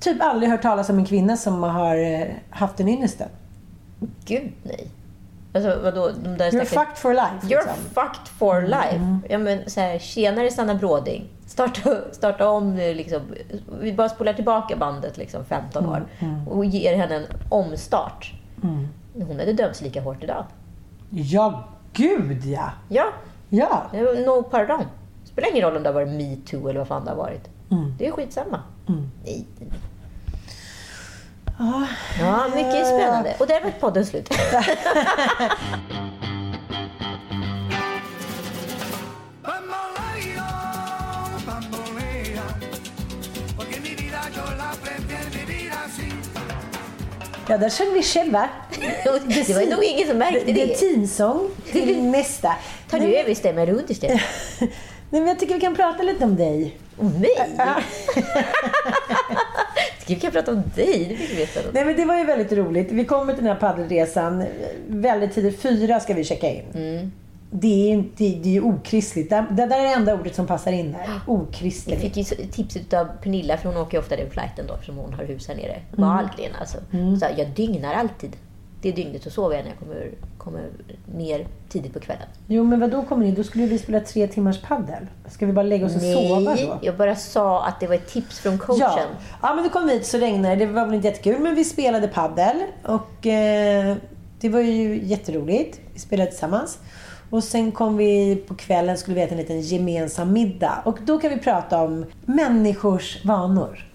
[0.00, 3.28] Typ aldrig hört talas om en kvinna som har eh, haft en ynnesten.
[4.24, 4.88] Gud, nej.
[5.52, 6.08] Alltså vadå?
[6.08, 7.34] De där You're fucked for life.
[7.42, 7.74] You're Liksom.
[7.94, 9.18] fucked for life.
[9.28, 11.28] Ja, men, så här, tjenare Sanna Bråding.
[11.46, 12.94] Starta, starta om nu.
[12.94, 13.20] Liksom.
[13.80, 16.06] Vi bara spolar tillbaka bandet liksom, 15 år
[16.50, 18.32] och ger henne en omstart.
[19.14, 20.44] Hon hade dömts lika hårt idag.
[21.10, 22.70] Ja, gud ja!
[22.88, 23.04] Ja,
[23.48, 23.86] Ja.
[23.92, 24.84] det no pardon.
[25.24, 27.48] spelar ingen roll om det har varit metoo eller vad fan det har varit.
[27.98, 28.60] Det är skitsamma.
[29.24, 29.46] Nej.
[31.58, 33.34] Ja, mycket spännande.
[33.38, 34.28] Och där var podden slut.
[47.48, 48.48] Ja, där sjöng vi själva.
[49.04, 50.74] Det var nog ingen som märkte Det är det.
[50.74, 52.54] teamsång till nästa.
[52.90, 54.20] Tar du över stämmer runt istället?
[54.60, 54.70] Nej,
[55.20, 56.78] men jag tycker vi kan prata lite om dig.
[56.98, 57.30] Om mig?
[60.08, 61.06] Vi kan prata om dig?
[61.08, 61.60] Det fick vi veta.
[61.72, 62.92] Nej, men det var ju väldigt roligt.
[62.92, 64.44] Vi kommer till den här paddelresan
[64.88, 65.60] väldigt tidigt.
[65.60, 66.64] Fyra ska vi checka in.
[66.74, 67.12] Mm.
[67.50, 69.30] Det, är, det, det är ju okristligt.
[69.30, 71.00] Det, det där är det enda ordet som passar in där.
[71.26, 72.00] Jag Okristligt.
[72.00, 74.96] fick ju så- tipset av Pernilla, för hon åker ju ofta den flighten då, eftersom
[74.96, 75.72] hon har hus här nere.
[75.96, 76.08] Mm.
[76.10, 76.78] Valgren alltså.
[77.20, 78.36] Så här, jag dygnar alltid.
[78.82, 80.62] Det dygnet så sover jag när jag kommer, kommer
[81.16, 82.26] ner tidigt på kvällen.
[82.46, 83.32] Jo, men vad då kommer ni?
[83.32, 85.06] Då skulle vi spela tre timmars paddel.
[85.28, 86.78] Ska vi bara lägga oss och sova då?
[86.82, 88.80] jag bara sa att det var ett tips från coachen.
[88.80, 89.06] Ja.
[89.42, 90.66] ja, men då kom vi hit så regnade det.
[90.66, 92.56] Det var väl inte jättekul, men vi spelade paddel.
[92.84, 93.96] Och eh,
[94.40, 95.80] Det var ju jätteroligt.
[95.94, 96.78] Vi spelade tillsammans.
[97.30, 100.82] Och sen kom vi på kvällen skulle vi äta en liten gemensam middag.
[100.84, 103.87] Och då kan vi prata om människors vanor.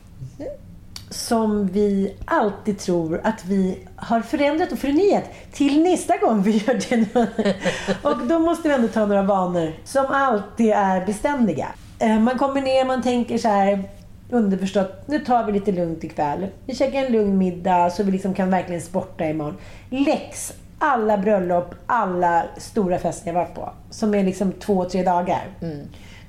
[1.13, 6.80] Som vi alltid tror att vi har förändrat och förnyat till nästa gång vi gör
[6.89, 7.56] det.
[8.02, 11.67] och då måste vi ändå ta några vanor som alltid är beständiga.
[11.99, 13.84] Eh, Man kommer ner, man tänker så här
[14.30, 16.47] underförstått, nu tar vi lite lugnt ikväll.
[16.65, 19.58] Vi käkar en lugn middag så vi liksom kan verkligen sporta imorgon.
[19.89, 23.69] Läx alla bröllop, alla stora fester jag varit på.
[23.89, 25.47] Som är liksom två, tre dagar.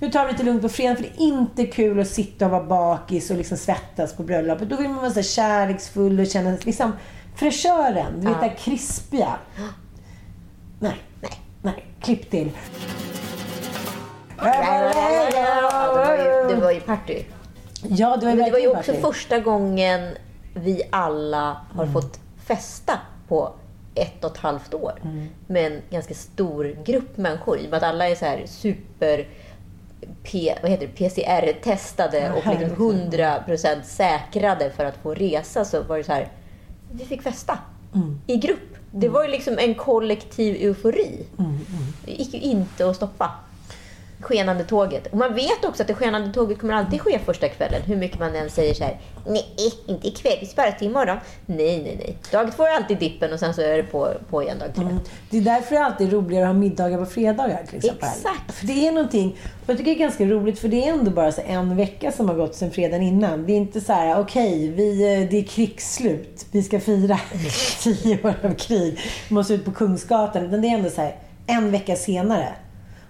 [0.05, 2.51] Nu tar vi lite lugnt på fredag för det är inte kul att sitta och
[2.51, 4.69] vara bakis och liksom svettas på bröllopet.
[4.69, 6.93] Då vill man vara så kärleksfull och känna liksom
[7.37, 8.21] fräschören.
[8.21, 9.39] Du vet här krispiga.
[10.79, 11.87] Nej, nej, nej.
[12.01, 12.51] Klipp till.
[14.39, 14.93] Ja,
[16.49, 17.23] det var ju, ju party.
[17.83, 19.03] Ja, det var, Men det var ju också party.
[19.03, 20.17] första gången
[20.55, 23.53] vi alla har fått festa på
[23.95, 24.93] ett och ett halvt år.
[25.47, 27.59] Med en ganska stor grupp människor.
[27.59, 29.27] I och med att alla är så här super
[30.25, 32.79] P, vad heter det, PCR-testade och liksom härligt.
[32.79, 36.29] 100% säkrade för att få resa så var det så här,
[36.93, 37.59] vi fick festa
[38.27, 38.77] i grupp.
[38.91, 41.27] Det var ju liksom en kollektiv eufori.
[42.05, 43.31] Det gick ju inte att stoppa.
[44.25, 45.07] Skenande tåget.
[45.07, 47.83] Och man vet också att det skenande tåget kommer alltid ske första kvällen.
[47.83, 49.47] Hur mycket man än säger så här, nej,
[49.87, 51.19] inte ikväll, vi sparar till imorgon.
[51.47, 52.17] Nej, nej, nej.
[52.33, 54.85] Dag två är alltid dippen och sen så är det på, på igen dag tre.
[55.31, 58.09] Det är därför det alltid är roligare att ha middagar på fredagar till exempel.
[58.09, 58.55] Exakt.
[58.55, 61.11] För det är någonting, och jag tycker det är ganska roligt för det är ändå
[61.11, 63.47] bara så en vecka som har gått sedan fredagen innan.
[63.47, 66.47] Det är inte så här, okej, vi, eh, det är krigsslut.
[66.51, 67.21] Vi ska fira
[67.83, 69.01] tio år av krig.
[69.29, 70.47] Vi måste ut på Kungsgatan.
[70.47, 72.49] Utan det är ändå så här, en vecka senare.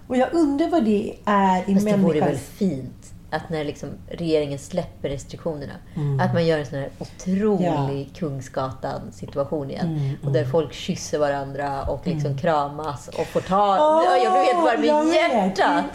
[0.07, 2.31] Och jag undrar vad det är i Fast det vore människans...
[2.31, 2.37] väl
[2.69, 6.19] fint att när liksom regeringen släpper restriktionerna, Mm.
[6.19, 9.87] att man gör en sån här otrolig Kungsgatan-situation igen.
[9.97, 13.77] Mm, Och där folk kysser varandra och liksom kramas och får ta...
[13.79, 15.33] Åh, jag blir helt varm i vet.
[15.57, 15.85] hjärtat.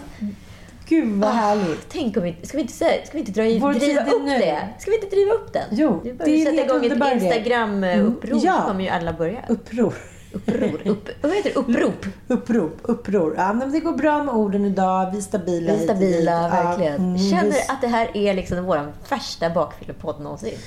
[0.88, 1.86] Gud vad Ah, härligt.
[1.88, 4.38] Tänk om vi, ska vi inte, ska vi inte dra Vår driva upp nu.
[4.38, 4.68] det?
[4.78, 5.62] Ska vi inte driva upp den?
[5.70, 7.26] Jo, vi det är en sätta helt igång ett idé.
[7.26, 8.64] Instagram-upprop Mm, ja.
[8.66, 9.38] kommer ju alla börja.
[9.48, 9.94] Uppror.
[10.32, 10.80] Uppror.
[10.88, 11.56] Upp, vad heter det?
[11.56, 12.06] Upprop.
[12.28, 13.34] Upprop, uppror.
[13.36, 15.10] Ja, men det går bra med orden idag.
[15.12, 15.72] Vi är stabila.
[15.72, 16.24] Vi är stabila, dit.
[16.24, 16.94] Ja, verkligen.
[16.94, 20.58] mm, Känner vi- att det här är liksom vår värsta bakfyllepodd någonsin.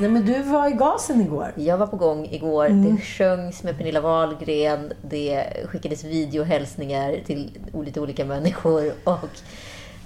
[0.00, 1.52] Nej, men du var i gasen igår.
[1.56, 2.66] Jag var på gång igår.
[2.66, 2.96] Mm.
[2.96, 4.92] Det sjöngs med Pernilla Wahlgren.
[5.02, 8.92] Det skickades videohälsningar till lite olika människor.
[9.04, 9.28] Och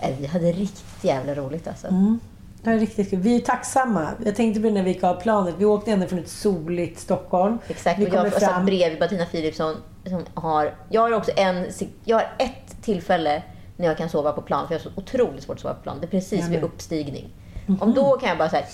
[0.02, 1.86] eh, vi hade riktigt jävla roligt alltså.
[1.86, 2.20] Mm.
[2.70, 3.18] Det är riktigt kul.
[3.18, 4.08] Vi är tacksamma.
[4.24, 5.54] Jag tänkte på det när vi gick av planet.
[5.58, 7.58] Vi åkte ändå från ett soligt Stockholm.
[7.68, 7.98] Exakt.
[7.98, 8.66] Vi Och jag kommer satt fram.
[8.66, 9.74] bredvid Bettina Philipsson
[10.08, 10.74] som har...
[10.90, 11.66] Jag har också en...
[12.04, 13.42] Jag har ett tillfälle
[13.76, 14.66] när jag kan sova på plan.
[14.68, 15.96] För jag har så otroligt svårt att sova på plan.
[16.00, 17.28] Det är precis vid uppstigning.
[17.66, 17.82] Mhm.
[17.82, 18.64] Om då kan jag bara så här,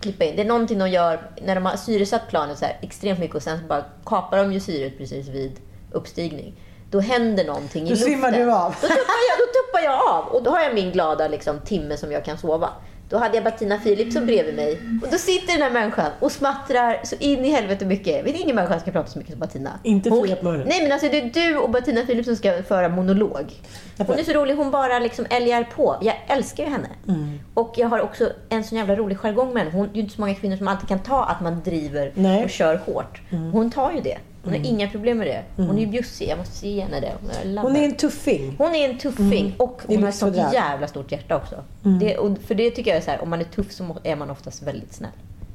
[0.00, 0.36] klippa in.
[0.36, 3.42] Det är någonting de gör när de har syresatt planet så här, extremt mycket och
[3.42, 5.52] sen bara kapar de ju syret precis vid
[5.92, 6.54] uppstigning.
[6.90, 8.06] Då händer någonting i Då luften.
[8.08, 8.74] svimmar du av.
[8.80, 11.96] Då tuppar, jag, då tuppar jag av och då har jag min glada liksom, timme
[11.96, 12.68] som jag kan sova.
[13.10, 17.00] Då hade jag Bettina Philipsson bredvid mig och då sitter den här människan och smattrar
[17.04, 18.26] så in i helvete mycket.
[18.26, 19.70] Vet ingen människa ska prata så mycket som Bettina.
[19.82, 20.62] Inte Hon-.
[20.66, 23.52] Nej men alltså det är du och Bettina Philipsson ska föra monolog.
[23.98, 25.96] Hon är så rolig, hon bara liksom älgar på.
[26.02, 26.88] Jag älskar ju henne.
[27.08, 27.38] Mm.
[27.54, 29.76] Och jag har också en sån jävla rolig jargong med henne.
[29.76, 32.12] Hon, det är ju inte så många kvinnor som alltid kan ta att man driver
[32.14, 32.32] Nej.
[32.32, 32.44] Mm.
[32.44, 33.20] och kör hårt.
[33.52, 34.18] Hon tar ju det.
[34.44, 35.44] Hon har inga problem med det.
[35.62, 37.12] Hon är ju bjussig, jag måste ge henne det.
[37.60, 38.54] Hon är en tuffing.
[38.58, 41.64] Hon är en tuffing och I hon har ett sånt jävla stort hjärta också.
[42.00, 44.16] Det, och för det tycker jag är så här, om man är tuff så är
[44.16, 45.10] man oftast väldigt snäll.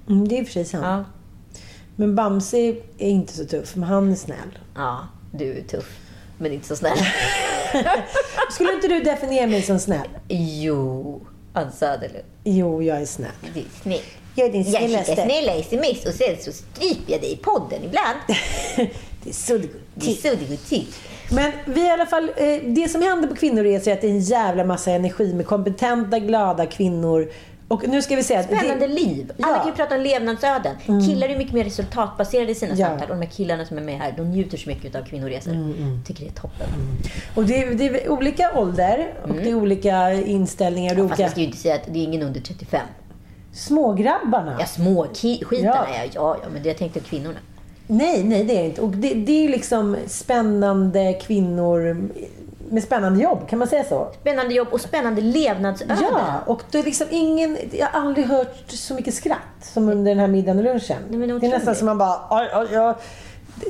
[0.10, 0.84] Mm, det är i och för sig sant.
[0.86, 1.04] Ja,
[1.96, 2.58] Men Bamse
[2.98, 4.60] är inte så tuff, men han är snäll.
[4.76, 5.00] ja
[5.32, 6.00] du är tuff.
[6.38, 6.98] Men inte så snäll.
[8.52, 10.08] Skulle inte du definiera mig som snäll?
[10.28, 11.22] jo,
[11.54, 12.24] Ann Söderlund.
[12.44, 13.32] Jo, jag är snäll.
[13.54, 14.00] Du är snäll.
[14.36, 15.16] Jag är din Jag skickar snällaste.
[15.16, 18.18] snälla sms och sen så stryper jag dig i podden ibland.
[19.24, 20.86] Det är till.
[21.32, 24.12] Men vi i alla fall, eh, det som händer på kvinnoresor är att det är
[24.12, 27.32] en jävla massa energi med kompetenta, glada kvinnor.
[27.68, 29.32] Och nu ska vi säga Spännande det, liv.
[29.42, 29.48] Alla Ja.
[29.48, 29.60] Mm.
[29.60, 30.76] kan ju prata om levnadsöden.
[31.08, 32.88] Killar är mycket mer resultatbaserade i sina Ja.
[32.88, 33.10] samtal.
[33.10, 35.52] Och de här killarna som är med här, de njuter så mycket av kvinnoresor.
[35.52, 36.68] Mm, Tycker det är toppen.
[37.36, 40.96] och det, är, det är olika ålder och det är olika inställningar.
[40.96, 42.82] Det är Fast jag olika ska ju inte säga att det är ingen under 35.
[43.56, 44.56] Smågrabbarna.
[44.60, 46.04] Ja, små ki- skitarna Ja.
[46.04, 46.10] ja.
[46.14, 47.40] ja, ja, men det jag tänkte kvinnorna.
[47.88, 48.82] Nej, nej det är det inte.
[48.82, 52.08] Och det, det är liksom spännande kvinnor
[52.70, 54.12] med spännande jobb, kan man säga så?
[54.22, 55.98] Spännande jobb och spännande levnadsöden.
[56.02, 57.58] Ja, och det är liksom ingen...
[57.72, 60.98] Jag har aldrig hört så mycket skratt som under den här middagen och lunchen.
[61.10, 62.20] Nej, men det är nästan som man bara...
[62.30, 62.94] Oj, oj, oj.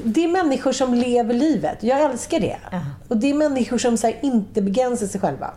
[0.04, 1.78] Det är människor som lever livet.
[1.84, 2.58] Jag älskar det.
[3.08, 5.52] Och det är människor som så inte begränsar sig själva.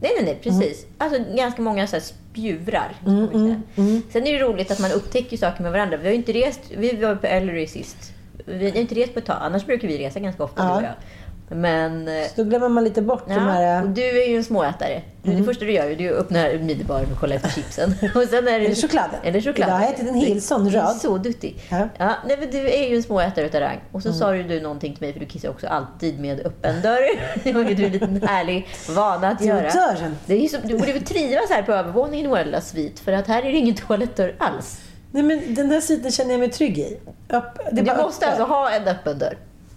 [0.00, 0.86] Nej, nej, nej, precis.
[0.98, 1.96] Alltså ganska många så
[2.36, 2.92] här spjurar.
[3.06, 3.30] Mm, man
[3.74, 4.00] säga.
[4.12, 5.96] Sen är det roligt att man upptäcker saker med varandra.
[5.96, 8.12] Vi har inte rest, vi var på Ellery sist.
[8.44, 10.68] Vi har inte rest på ett tag, annars brukar vi resa ganska ofta Ja.
[10.68, 10.92] du och jag.
[11.48, 12.08] Men...
[12.08, 13.82] eh, Då glömmer man lite bort de Ja, här...
[13.82, 15.02] och du är ju en småätare.
[15.22, 17.90] Det första du gör är att du öppnar minibaren och kollar efter chipsen.
[18.14, 19.20] Och sen är det, Eller chokladen.
[19.24, 19.68] Eller chokladen.
[19.68, 21.60] Idag har jag ätit en hel sån Du är så duktig.
[21.70, 21.88] Ja.
[21.98, 23.80] Ja, nej, men du är ju en småätare utav rang.
[23.92, 26.82] Och så sa ju du någonting till mig, för du kissar också alltid med öppen
[26.82, 27.08] dörr.
[27.44, 29.70] Det har ju du en liten härlig vana att göra.
[29.70, 30.16] dörren.
[30.26, 33.00] Det är ju som, du borde väl trivas här på övervåningen i vår lilla svit,
[33.00, 34.80] för att här är det ingen toalettdörr alls.
[35.10, 36.98] Nej, men den här sidan känner jag mig trygg i.
[37.28, 38.28] Är Du måste öppet.
[38.40, 39.36] alltså ha en öppen dörr.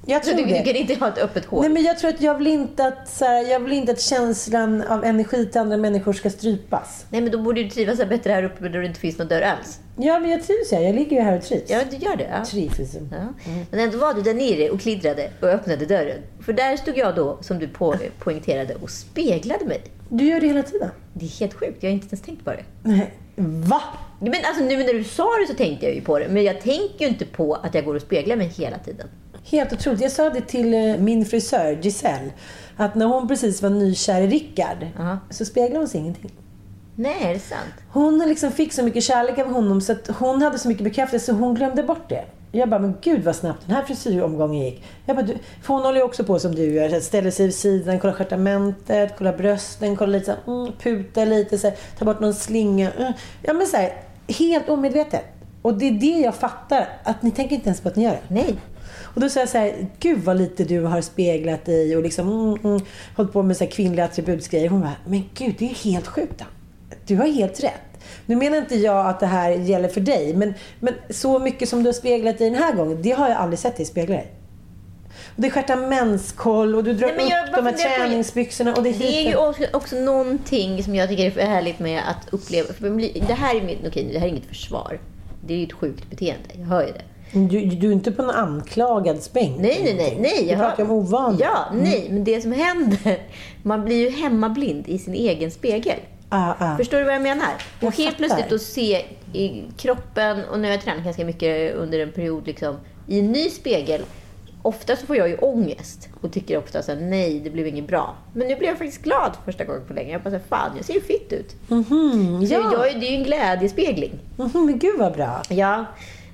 [0.09, 0.63] Jag tror du, du det.
[0.63, 1.61] kan inte ha ett öppet hål.
[1.61, 4.01] Nej, men jag tror att jag vill inte att, så här, jag vill inte att
[4.01, 7.05] känslan av energi till andra människor ska strypas.
[7.09, 9.27] Nej, men då borde du trivas här bättre här uppe där det inte finns någon
[9.27, 9.79] dörr alls.
[9.97, 10.81] Ja, men jag trivs här.
[10.81, 11.69] Jag ligger ju här och trivs.
[11.69, 12.27] Ja, du gör det.
[12.31, 12.45] Ja.
[12.45, 13.09] Trivs liksom.
[13.11, 13.51] Ja.
[13.71, 16.17] Men ändå var du där nere och kliddrade och öppnade dörren.
[16.45, 19.81] För där stod jag då, som du på, poängterade, och speglade mig.
[20.09, 20.89] Du gör det hela tiden.
[21.13, 22.63] Det är helt sjukt, jag har inte ens tänkt på det.
[22.83, 23.13] Nej.
[23.35, 23.81] Va?
[24.19, 26.27] Men alltså nu när du sa det så tänkte jag ju på det.
[26.29, 29.07] Men jag tänker ju inte på att jag går och speglar mig hela tiden.
[29.43, 30.01] Helt otroligt.
[30.01, 32.31] Jag sa det till eh, min frisör Giselle.
[32.77, 35.17] Att när hon precis var nykär i Rickard Ja.
[35.29, 36.31] så speglade hon sig ingenting.
[36.95, 37.73] Nej, är det sant?
[37.91, 41.25] Hon liksom fick så mycket kärlek av honom så att hon hade så mycket bekräftelse
[41.25, 42.23] så hon glömde bort det.
[42.51, 44.83] Jag bara, men gud vad snabbt den här frisyromgången gick.
[45.05, 46.99] Jag bara, du, för hon håller ju också på som du gör.
[46.99, 51.57] Ställer sig vid sidan, kollar stjärtamentet, kollar brösten, kollar lite så här, mm, putar lite,
[51.57, 52.91] så här, tar bort någon slinga.
[52.91, 53.13] Mm.
[53.41, 53.93] Ja men så här,
[54.27, 55.23] helt omedvetet.
[55.61, 58.11] Och det är det jag fattar, att ni tänker inte ens på att ni gör
[58.11, 58.33] det.
[58.33, 58.55] Nej.
[59.13, 62.27] Och då säger jag så här, gud vad lite du har speglat dig och liksom
[62.27, 64.69] mm, mm, hållit på med så här kvinnliga attributsgrejer.
[64.69, 66.43] Hon bara, men gud det är helt sjukt.
[67.05, 67.73] Du har helt rätt.
[68.25, 71.83] Nu menar inte jag att det här gäller för dig, men, men så mycket som
[71.83, 74.31] du har speglat dig den här gången, det har jag aldrig sett dig spegla dig.
[75.35, 78.99] Och det är stjärtamentskoll och du drar Nej, upp de här träningsbyxorna och det är
[78.99, 82.73] Det är ju också, också någonting som jag tycker är härligt med att uppleva.
[82.73, 82.89] För
[83.27, 84.99] det här är mitt, okej, det här är inget försvar.
[85.45, 87.01] Det är ju ett sjukt beteende, jag hör ju det.
[87.31, 89.55] Du, du är inte på någon anklagad späng.
[89.59, 90.17] Nej, nej, nej.
[90.19, 91.37] nej jag pratar om ovana.
[91.39, 92.07] Ja, nej.
[92.11, 93.21] Men det som händer,
[93.63, 95.99] man blir ju hemmablind i sin egen spegel.
[96.29, 96.77] Ah, ah.
[96.77, 97.47] Förstår du vad jag menar?
[97.79, 98.27] Jag och helt fattar.
[98.27, 102.47] plötsligt att se i kroppen, och nu har jag tränat ganska mycket under en period,
[102.47, 102.75] liksom,
[103.07, 104.01] i en ny spegel.
[104.61, 107.87] Ofta så får jag ju ångest och tycker ofta så här, nej, det blev inget
[107.87, 108.15] bra.
[108.33, 110.11] Men nu blev jag faktiskt glad första gången på länge.
[110.11, 111.55] Jag bara, så här, fan, jag ser ju fitt ut.
[111.67, 112.71] Mhm, Så ja.
[112.73, 114.19] jag, det är ju en glädjespegling.
[114.37, 115.41] Mhm, men gud vad bra.
[115.49, 115.85] Ja.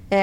[0.10, 0.18] Eh,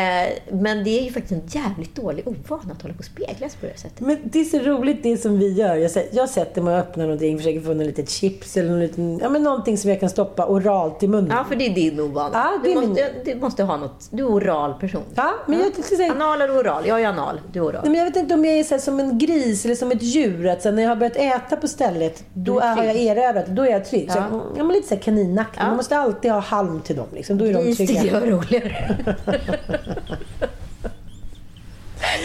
[0.53, 3.66] men det är ju faktiskt en jävligt dålig ovana att hålla på och speglas på
[3.66, 4.01] det sättet.
[4.01, 5.75] Men det är så roligt det som vi gör.
[5.77, 8.81] Jag, sä- jag sätter mig och öppnar någonting, försöker få något litet chips eller någon
[8.81, 11.31] liten, ja, men någonting som jag kan stoppa oralt i munnen.
[11.37, 12.31] Ja, för det är din ovana.
[12.33, 14.09] Ja, det du, min- måste, du måste ha något.
[14.11, 15.03] Du är oral person.
[15.14, 16.87] Ja, men jag här- Anal eller oral?
[16.87, 17.81] Jag är anal, du är oral.
[17.83, 20.03] Nej, men jag vet inte om jag är så som en gris eller som ett
[20.03, 20.47] djur.
[20.47, 23.47] Att så när jag har börjat äta på stället, då är har jag erövrat.
[23.47, 24.07] Då är jag trygg.
[24.09, 24.27] Ja.
[24.31, 25.61] jag, ja, men lite så här kaninaktig.
[25.61, 25.66] Ja.
[25.66, 27.07] Man måste alltid ha halm till dem.
[27.12, 27.38] Liksom.
[27.38, 28.14] Då är de Gris tycker trygga.
[28.14, 28.97] jag är roligare.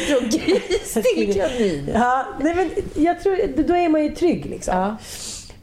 [0.08, 1.90] Från gris till kanin.
[1.94, 2.70] Ja, nej, men
[3.06, 4.46] jag tror, då är man ju trygg.
[4.46, 4.78] Liksom.
[4.78, 4.96] Ja.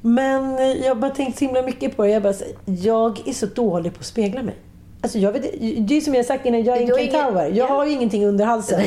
[0.01, 2.11] Men jag har bara tänkt så himla mycket på det.
[2.11, 4.55] Jag, bara, jag är så dålig på att spegla mig.
[5.01, 5.43] Alltså jag vet,
[5.89, 7.43] det är som jag sagt innan, jag är en kentaur.
[7.43, 7.67] Jag Ja.
[7.67, 8.81] har ju ingenting under halsen.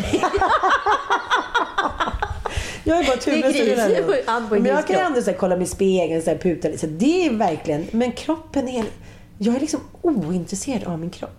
[2.84, 3.96] jag är bara är
[4.48, 6.88] huvud Men jag kan ändå så här, kolla mig i spegeln, så här, puta lite.
[6.88, 8.86] Det är verkligen, men kroppen är...
[9.38, 11.37] Jag är liksom ointresserad av min kropp.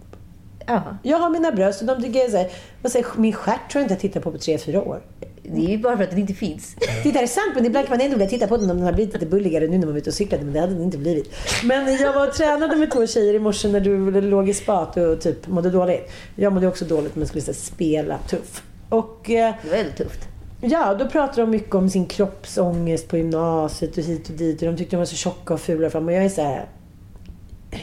[0.68, 0.83] Ja.
[1.02, 2.48] Jag har mina bröst och de tycker jag är så här,
[2.83, 5.00] vad säger, min stjärt tror jag inte jag tittar på på tre, fyra år.
[5.42, 6.76] Det är ju bara för att den inte finns.
[7.02, 8.92] Det är sant, men ibland kan man ändå vilja titta på den om den har
[8.92, 10.98] blivit lite bulligare nu när man var ute och cyklade, men det hade den inte
[10.98, 11.35] blivit.
[11.64, 14.96] Men jag var och tränade med två tjejer i morse när du låg i spat
[14.96, 16.11] och typ mådde dåligt.
[16.37, 18.62] Jag mådde också dåligt men skulle här, spela tuff.
[18.88, 20.20] Och eh, Det var väldigt tufft.
[20.61, 24.62] ja, då pratade de mycket om sin kroppsångest på gymnasiet och hit och dit.
[24.62, 25.87] Och de tyckte de var så tjocka och fula.
[25.87, 26.66] Och jag är så här...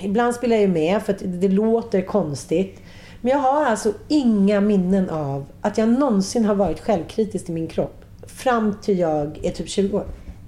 [0.03, 2.81] Ibland spelar jag ju med för att det låter konstigt.
[3.21, 7.67] Men jag har alltså inga minnen av att jag någonsin har varit självkritisk till min
[7.67, 8.05] kropp.
[8.27, 10.05] Fram till jag är typ 20 år.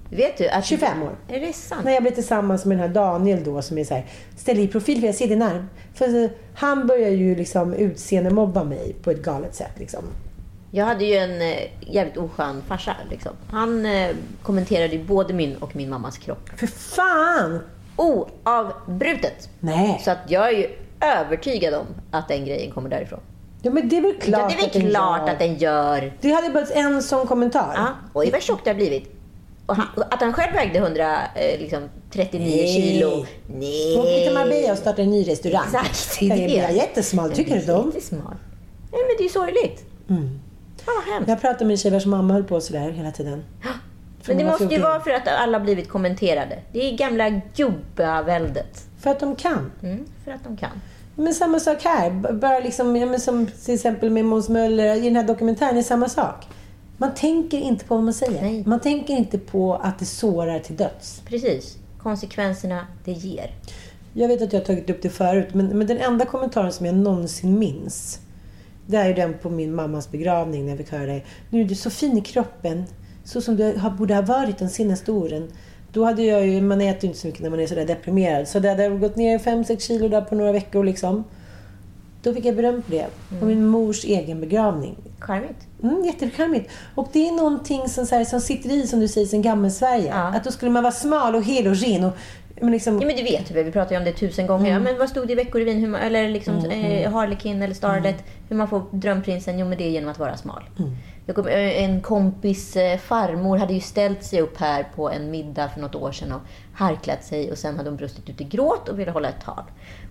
[0.09, 0.65] Vet du att...
[0.65, 1.15] 25 år.
[1.27, 1.85] Är det sant?
[1.85, 4.67] När jag blev tillsammans med den här Daniel då som är så här, ställ i
[4.67, 5.69] profil för jag ser din arm.
[5.93, 10.03] För han börjar ju liksom utseendemobba mig på ett galet sätt liksom.
[10.71, 12.95] Jag hade ju en eh, jävligt oskön farsa.
[13.09, 13.31] Liksom.
[13.49, 14.09] Han eh,
[14.41, 16.49] kommenterade ju både min och min mammas kropp.
[16.55, 17.59] För fan!
[17.97, 19.49] Oavbrutet.
[19.59, 20.01] Nej.
[20.05, 20.67] Så att jag är ju
[21.01, 23.19] övertygad om att den grejen kommer därifrån.
[23.61, 25.33] Ja, men det är väl klart ja, det är att den väl klart gör.
[25.33, 26.13] att den gör.
[26.21, 27.73] Det hade behövts en sån kommentar.
[27.75, 29.13] Ja, oj vad tjockt det har blivit.
[29.65, 32.67] Och han, att han själv vägde 139 liksom, 39 Nej.
[32.81, 33.25] kilo.
[33.47, 33.97] Nej.
[33.97, 35.63] Åk till Marbella och starta en ny restaurang.
[35.65, 36.19] Exakt.
[36.19, 37.71] Den det är bara jättesmal, tycker du inte?
[37.71, 38.35] Jättesmal.
[38.91, 39.85] Nej men det är ju sorgligt.
[40.09, 40.39] Mm.
[40.85, 41.29] Fan vad hemskt.
[41.29, 43.43] Jag pratade med en tjej vars mamma höll på sådär hela tiden.
[44.27, 44.89] Men det måste ju 14.
[44.91, 46.59] vara för att alla blivit kommenterade.
[46.71, 48.85] Det är gamla gubbaväldet.
[48.99, 49.71] För att de kan.
[49.83, 50.81] Mm, för att de kan.
[51.15, 52.33] Men samma sak här.
[52.33, 55.83] Bara liksom, ja, som till exempel med Måns Möller i den här dokumentären, det är
[55.83, 56.47] samma sak.
[56.97, 58.41] Man tänker inte på vad man säger.
[58.41, 58.63] Nej.
[58.65, 61.21] Man tänker inte på att det sårar till döds.
[61.25, 61.77] Precis.
[61.97, 63.51] Konsekvenserna det ger.
[64.13, 66.85] Jag vet att jag har tagit upp det förut, men, men den enda kommentaren som
[66.85, 68.19] jag någonsin minns,
[68.85, 71.21] det är den på min mammas begravning när jag fick höra det.
[71.49, 72.85] Nu är du så fin i kroppen,
[73.27, 75.47] så som har, borde ha varit de senaste åren.
[75.91, 78.47] Då hade jag ju, man äter ju inte så mycket när man är sådär deprimerad,
[78.47, 81.23] så det hade gått ner 5-6 kilo där på några veckor liksom.
[82.23, 83.07] Då fick jag beröm för det.
[83.39, 84.97] På min mors egen begravning.
[85.19, 85.67] Charmigt.
[85.83, 86.71] Mm, jättecharmigt.
[86.95, 90.07] Och det är någonting som, så här, som sitter i, som du säger, sen gammel-Sverige.
[90.07, 90.27] Ja.
[90.35, 92.03] Att då skulle man vara smal och hel och ren.
[92.03, 92.13] Och,
[92.61, 94.71] men liksom, Ja men du vet väl, vi pratar ju om det tusen gånger.
[94.71, 95.79] Ja, men vad stod det i Veckorevyn?
[95.79, 98.23] Hur man, eller liksom eh, Harlekin eller Starlet.
[98.49, 99.59] Hur man får drömprinsen?
[99.59, 100.63] Jo men det är genom att vara smal.
[101.25, 105.31] Jag kom, eh, en kompis eh, farmor hade ju ställt sig upp här på en
[105.31, 106.41] middag för något år sedan och
[106.73, 109.63] harklat sig och sen hade hon brustit ut i gråt och ville hålla ett tal.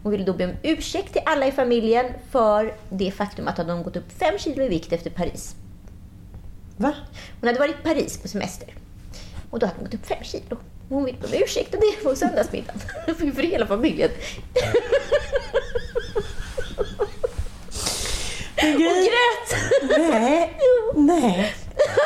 [0.02, 3.68] Hon ville då be om ursäkt till alla i familjen för det faktum att hon
[3.68, 5.56] hade gått upp fem kilo i vikt efter Paris.
[6.76, 6.92] Va?
[7.40, 8.74] Hon hade varit i Paris på semester.
[9.50, 10.56] Och då hade hon gått upp fem kilo.
[10.88, 12.81] Hon ville be om ursäkt och det på söndagsmiddagen.
[13.35, 14.11] För hela familjen.
[18.57, 19.59] Grej- grät!
[19.99, 20.57] Nej.
[20.94, 21.55] Nej.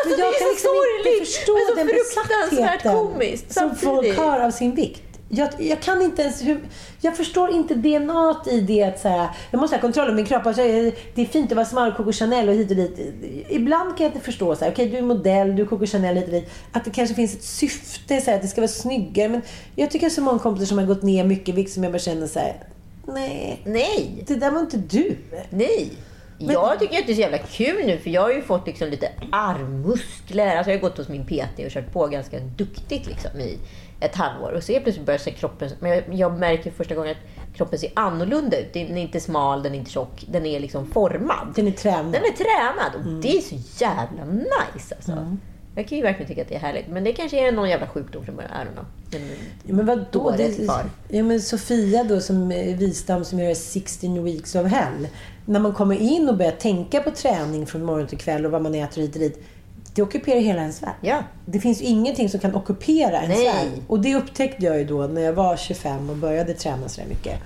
[0.05, 2.93] Men det är jag kan så liksom sorgligt, inte förstå men så den fruktansvärt besattheten
[2.93, 5.10] komiskt som folk har av sin vikt.
[5.33, 6.43] Jag, jag kan inte ens...
[6.43, 6.61] Hur,
[7.01, 10.25] jag förstår inte DNA i det att så här, jag måste ha kontroll över min
[10.27, 10.47] kropp.
[10.47, 12.99] Alltså, det är fint att vara smal, Coco Chanel och hit och dit.
[13.49, 16.17] Ibland kan jag inte förstå så här, okej du är modell, du är Coco Chanel
[16.17, 16.51] hit och dit.
[16.73, 19.29] Att det kanske finns ett syfte, så här, att det ska vara snyggare.
[19.29, 19.43] Men
[19.77, 21.99] jag tycker jag så många kompisar som har gått ner mycket vikt som jag bara
[21.99, 22.57] känner så här,
[23.07, 25.17] nej, Nej, det där var inte du.
[25.51, 25.93] nej.
[26.43, 28.89] Jag tycker att det är så jävla kul nu för jag har ju fått liksom
[28.89, 30.57] lite armmuskler.
[30.57, 33.59] Alltså jag har gått hos min PT och kört på ganska duktigt liksom i
[34.01, 34.53] ett halvår.
[34.53, 35.71] Och så helt plötsligt börjar kroppen...
[35.81, 38.73] Men jag, jag märker första gången att kroppen ser annorlunda ut.
[38.73, 40.25] Den är inte smal, den är inte tjock.
[40.29, 41.53] Den är liksom formad.
[41.55, 42.13] Den är tränad.
[42.13, 45.37] Den är tränad och det är så jävla nice alltså.
[45.75, 46.89] Jag kan ju verkligen tycka att det är härligt.
[46.89, 48.51] Men det kanske är någon jävla sjukdom från början.
[48.51, 48.87] I don't know.
[49.11, 49.23] Men,
[49.67, 50.35] Ja, men vadå?
[50.37, 50.59] Det,
[51.09, 55.09] ja, men Sofia då som Wistam som gör 16 weeks of hell.
[55.47, 58.63] När man kommer in och börjar tänka på träning från morgon till kväll och vad
[58.63, 59.43] man äter hit och dit.
[59.95, 60.95] Det ockuperar hela ens värld.
[61.01, 61.23] Ja.
[61.47, 63.47] Det finns ju ingenting som kan ockupera ens Nej.
[63.47, 63.69] värld.
[63.89, 67.39] Och det upptäckte jag ju då när jag var 25 och började träna så mycket.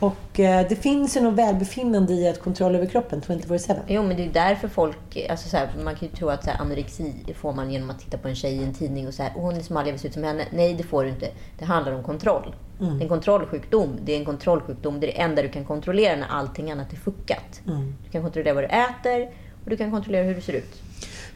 [0.00, 3.76] Och eh, det finns ju något välbefinnande i att kontroll över kroppen 24-7.
[3.88, 5.26] Jo, men det är därför folk...
[5.30, 8.00] Alltså så här, man kan ju tro att så här, anorexi får man genom att
[8.00, 9.92] titta på en tjej i en tidning och så här, "Åh, hon är smal, jag
[9.92, 10.44] vill se ut som henne.
[10.52, 11.28] Nej, det får du inte.
[11.58, 12.54] Det handlar om kontroll.
[12.78, 13.98] Det är en kontrollsjukdom.
[14.04, 15.00] Det är en kontrollsjukdom.
[15.00, 17.60] Det är det enda du kan kontrollera när allting annat är fuckat.
[18.04, 19.30] Du kan kontrollera vad du äter
[19.64, 20.82] och du kan kontrollera hur du ser ut.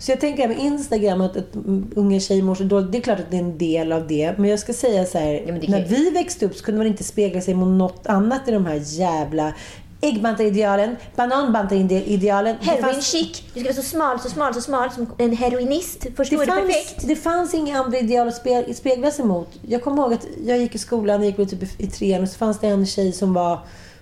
[0.05, 1.49] Så jag tänker med Instagram att, att
[1.95, 2.93] unga tjejer mår så dåligt.
[2.93, 4.35] Det är klart att det är en del av det.
[4.39, 5.43] Men jag ska säga så här.
[5.47, 8.49] Ja, när ju- vi växte upp så kunde man inte spegla sig mot något annat
[8.49, 9.55] i de här jävla
[10.01, 12.57] äggbantaridealen, bananbantaridealen.
[12.61, 13.43] Heroin fanns- chic.
[13.55, 16.07] Du ska vara så smal, så smal, så smal som en heroinist.
[16.17, 17.09] Förstår det fanns, Perfekt.
[17.09, 19.49] det fanns inga andra ideal att spe- spegla sig mot.
[19.69, 22.29] Jag kommer ihåg att jag gick i skolan, jag gick typ i- i trean och
[22.29, 23.59] så fanns det en tjej som var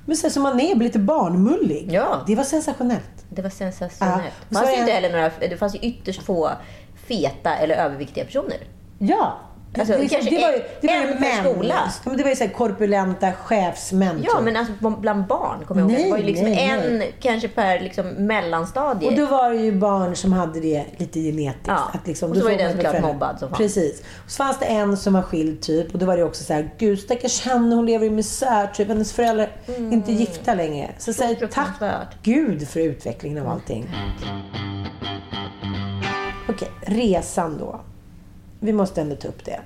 [0.06, 1.88] men så här, som man är, lite barnmullig.
[1.92, 2.24] Ja.
[2.26, 3.21] Det var sensationellt.
[3.34, 4.22] Det var sensationellt.
[4.24, 4.30] Ja.
[4.48, 6.50] Det fanns ju inte heller några, det fanns ju ytterst få
[6.94, 8.58] feta eller överviktiga personer.
[8.98, 9.38] Ja.
[9.78, 11.54] Alltså, det, kanske det var ju, det var ju en per män.
[11.54, 11.74] skola.
[12.04, 14.20] Ja, men Det var ju så här korpulenta chefsmän.
[14.24, 14.42] Ja, typ.
[14.44, 15.98] men alltså bland barn kommer jag ihåg.
[15.98, 17.14] Nej, Det var ju liksom nej, en nej.
[17.20, 19.08] kanske per liksom, mellanstadie.
[19.08, 21.66] Och då var det ju barn som hade det lite genetiskt.
[21.66, 21.90] Ja.
[21.94, 23.56] Att liksom, Och så var ju den såklart mobbad som fan.
[23.58, 24.00] Precis.
[24.24, 25.92] Och så fanns det en som var skild typ.
[25.92, 28.66] Och då var det också så här, gud stackars henne, hon lever i misär.
[28.66, 28.88] Typ.
[28.88, 30.90] Hennes föräldrar är inte gifta längre.
[30.98, 32.08] Så säg tack fruktansvärt.
[32.22, 33.90] gud för utvecklingen av allting.
[36.48, 37.80] Okej, resan då.
[38.64, 39.60] Vi måste ändå ta upp det.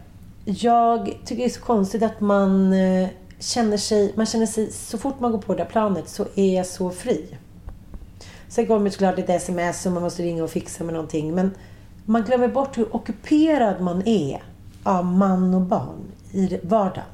[0.45, 4.99] Jag tycker det är så konstigt att man eh, känner sig, man känner sig, så
[4.99, 7.37] fort man går på det där planet så är jag så fri.
[8.49, 11.35] Sen kommer såklart lite sms och man måste ringa och fixa med någonting.
[11.35, 11.51] Men
[12.05, 14.43] man glömmer bort hur ockuperad man är
[14.83, 17.05] av man och barn i vardagen.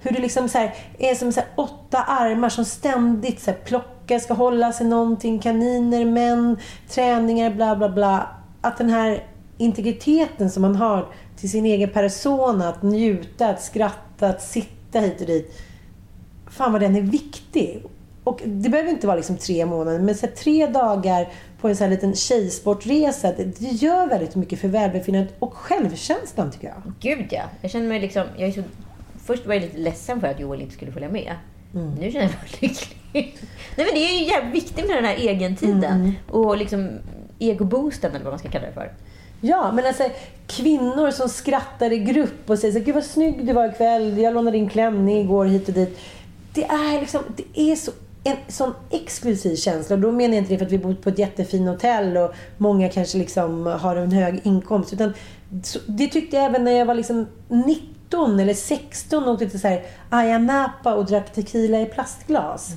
[0.00, 3.58] Hur det liksom så här, är som så här åtta armar som ständigt så här
[3.58, 8.28] plockar, ska hålla sig någonting, kaniner, män, träningar, bla bla bla.
[8.60, 9.22] Att den här
[9.58, 15.20] integriteten som man har till sin egen persona, att njuta, att skratta, att sitta hit
[15.20, 15.60] och dit.
[16.46, 17.82] Fan vad den är viktig.
[18.24, 21.28] Och det behöver inte vara liksom tre månader, men så tre dagar
[21.60, 26.68] på en sån här liten tjejsportresa, det, gör väldigt mycket för välbefinnandet och självkänslan tycker
[26.68, 26.92] jag.
[27.00, 27.42] Gud ja.
[27.60, 28.24] Jag känner mig liksom...
[28.36, 28.62] Jag är så,
[29.24, 31.32] först var jag lite ledsen för att Joel inte skulle följa med.
[31.72, 32.30] Nu känner jag mig
[32.60, 33.38] lycklig.
[33.76, 36.14] Nej men det är ju jävligt viktigt med den här egentiden.
[36.30, 36.90] Och liksom
[37.38, 38.92] egoboosten eller vad man ska kalla det för.
[39.40, 40.04] Ja, men alltså
[40.46, 44.34] kvinnor som skrattar i grupp och säger så, Gud vad snygg du var ikväll, jag
[44.34, 45.98] lånade din klänning igår hit och dit.
[46.52, 47.90] Det är liksom, det är så
[48.26, 49.96] en sån exklusiv känsla.
[49.96, 52.34] Och då menar jag inte det för att vi bor på ett jättefint hotell och
[52.56, 54.92] många kanske liksom har en hög inkomst.
[54.92, 55.12] Utan
[55.86, 59.68] det tyckte jag även när jag var liksom 19 eller 16 och åkte till så
[59.68, 62.70] här Ayia Napa och drack tequila i plastglas.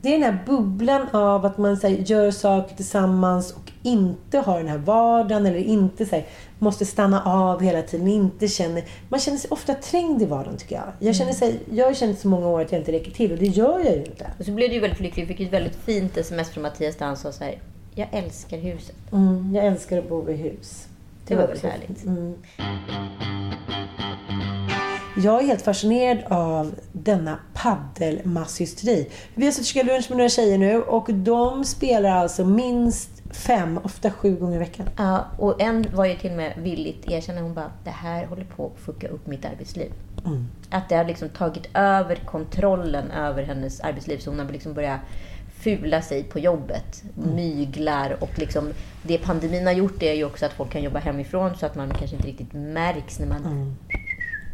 [0.00, 3.52] Det är den här bubblan av att man här, gör saker tillsammans
[3.84, 6.26] inte har den här vardagen eller inte så här,
[6.58, 8.08] måste stanna av hela tiden.
[8.08, 10.84] Inte känner, man känner sig ofta trängd i vardagen tycker jag.
[10.98, 13.38] Jag, känner sig, jag har känt så många år att jag inte räcker till och
[13.38, 14.30] det gör jag ju inte.
[14.38, 15.26] Och så blev du ju väldigt lycklig.
[15.26, 17.58] Vi fick ett väldigt fint sms från Mattias där han sa så här.
[17.94, 18.96] Jag älskar huset.
[19.12, 20.86] Mm, jag älskar att bo i hus.
[21.26, 22.04] Det var var väldigt också- härligt.
[22.04, 22.34] Mm.
[25.16, 29.10] Jag är helt fascinerad av denna paddelmasshysteri.
[29.34, 33.10] Vi har suttit och käkat lunch med några tjejer nu och de spelar alltså minst
[33.34, 34.88] fem, ofta sju gånger i veckan.
[34.96, 37.40] Ja, och en var ju till och med villigt erkänna.
[37.40, 39.92] Hon bara, det här håller på att fucka upp mitt arbetsliv.
[40.70, 44.18] Att det har liksom tagit över kontrollen över hennes arbetsliv.
[44.18, 45.00] Så hon har liksom börjat
[45.58, 47.04] fula sig på jobbet.
[47.14, 48.72] Myglar och liksom
[49.02, 51.94] det pandemin har gjort är ju också att folk kan jobba hemifrån så att man
[51.98, 53.76] kanske inte riktigt märks när man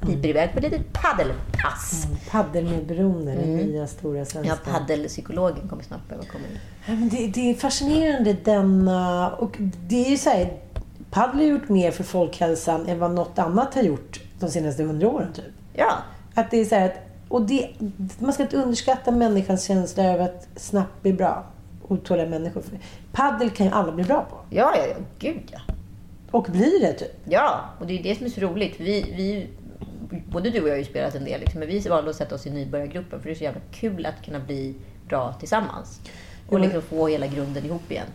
[0.01, 2.07] piper iväg på ett litet paddelpass.
[2.31, 4.59] Paddelmedberoende, den nya stora svenska.
[4.65, 6.59] Ja, paddelpsykologen kommer snart behöva komma in.
[6.87, 9.31] Ja, men det, det är fascinerande denna...
[9.31, 10.53] Och det är ju så här,
[11.11, 15.09] paddel har gjort mer för folkhälsan än vad något annat har gjort de senaste hundra
[15.09, 15.33] åren.
[15.33, 15.45] Typ.
[15.75, 15.93] Ja,
[16.35, 16.97] Att det är så här att,
[17.29, 17.71] och det,
[18.19, 21.45] man ska inte underskatta människans känsla över att snabbt bli bra.
[21.89, 22.63] Otåliga människor.
[23.13, 24.37] Paddel kan ju alla bli bra på.
[24.57, 24.97] ja, ja, ja.
[25.19, 25.61] gud ja.
[26.31, 27.17] Och blir det typ.
[27.25, 28.75] Ja, och det är det som är så roligt.
[28.79, 29.49] Vi, vi,
[30.11, 32.35] både du och jag har ju spelat en del, liksom, men vi valde att sätta
[32.35, 34.75] oss i nybörjargruppen för det är så jävla kul att kunna bli
[35.09, 36.01] bra tillsammans.
[36.49, 36.63] Och Ja.
[36.63, 38.07] liksom få hela grunden ihop igen.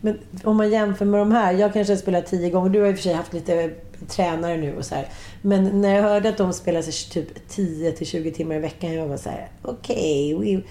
[0.00, 1.52] Men om man jämför med de här.
[1.52, 2.70] Jag kanske har spelat tio gånger.
[2.70, 3.70] Du har i och för sig haft lite
[4.08, 5.06] tränare nu och så här.
[5.42, 8.92] Men när jag hörde att de spelar sig typ 10 till 20 timmar i veckan.
[8.94, 10.34] Jag var så här, okej.
[10.34, 10.62] we-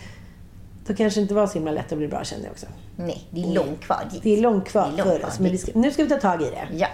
[0.91, 2.65] då kanske det inte var så himla lätt att bli bra kände jag också.
[2.95, 4.23] Nej, det är långt kvar dit.
[4.23, 5.39] Det är långt kvar Det är långt för kvar oss.
[5.39, 6.77] Men vi ska, nu ska vi ta tag i det.
[6.77, 6.87] Ja.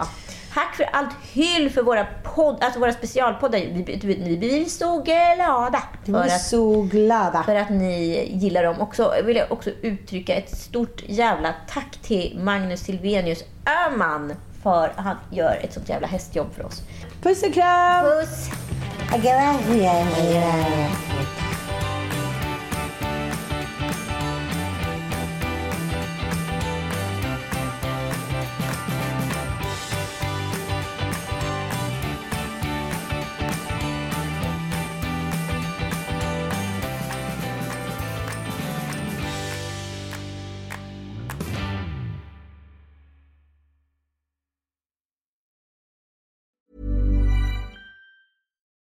[0.53, 3.59] Tack för allt hyll för våra, podd, alltså våra specialpoddar.
[3.59, 7.43] Vi, vi, vi blir så glada Vi för är så glada.
[7.43, 8.81] för att ni gillar dem.
[8.81, 13.43] Också vill jag också uttrycka ett stort jävla tack till Magnus Silvenius
[13.85, 14.33] Öhman
[14.63, 16.81] för att han gör ett sånt jävla hästjobb för oss.
[17.21, 18.05] Puss och kram!
[18.05, 18.49] Puss!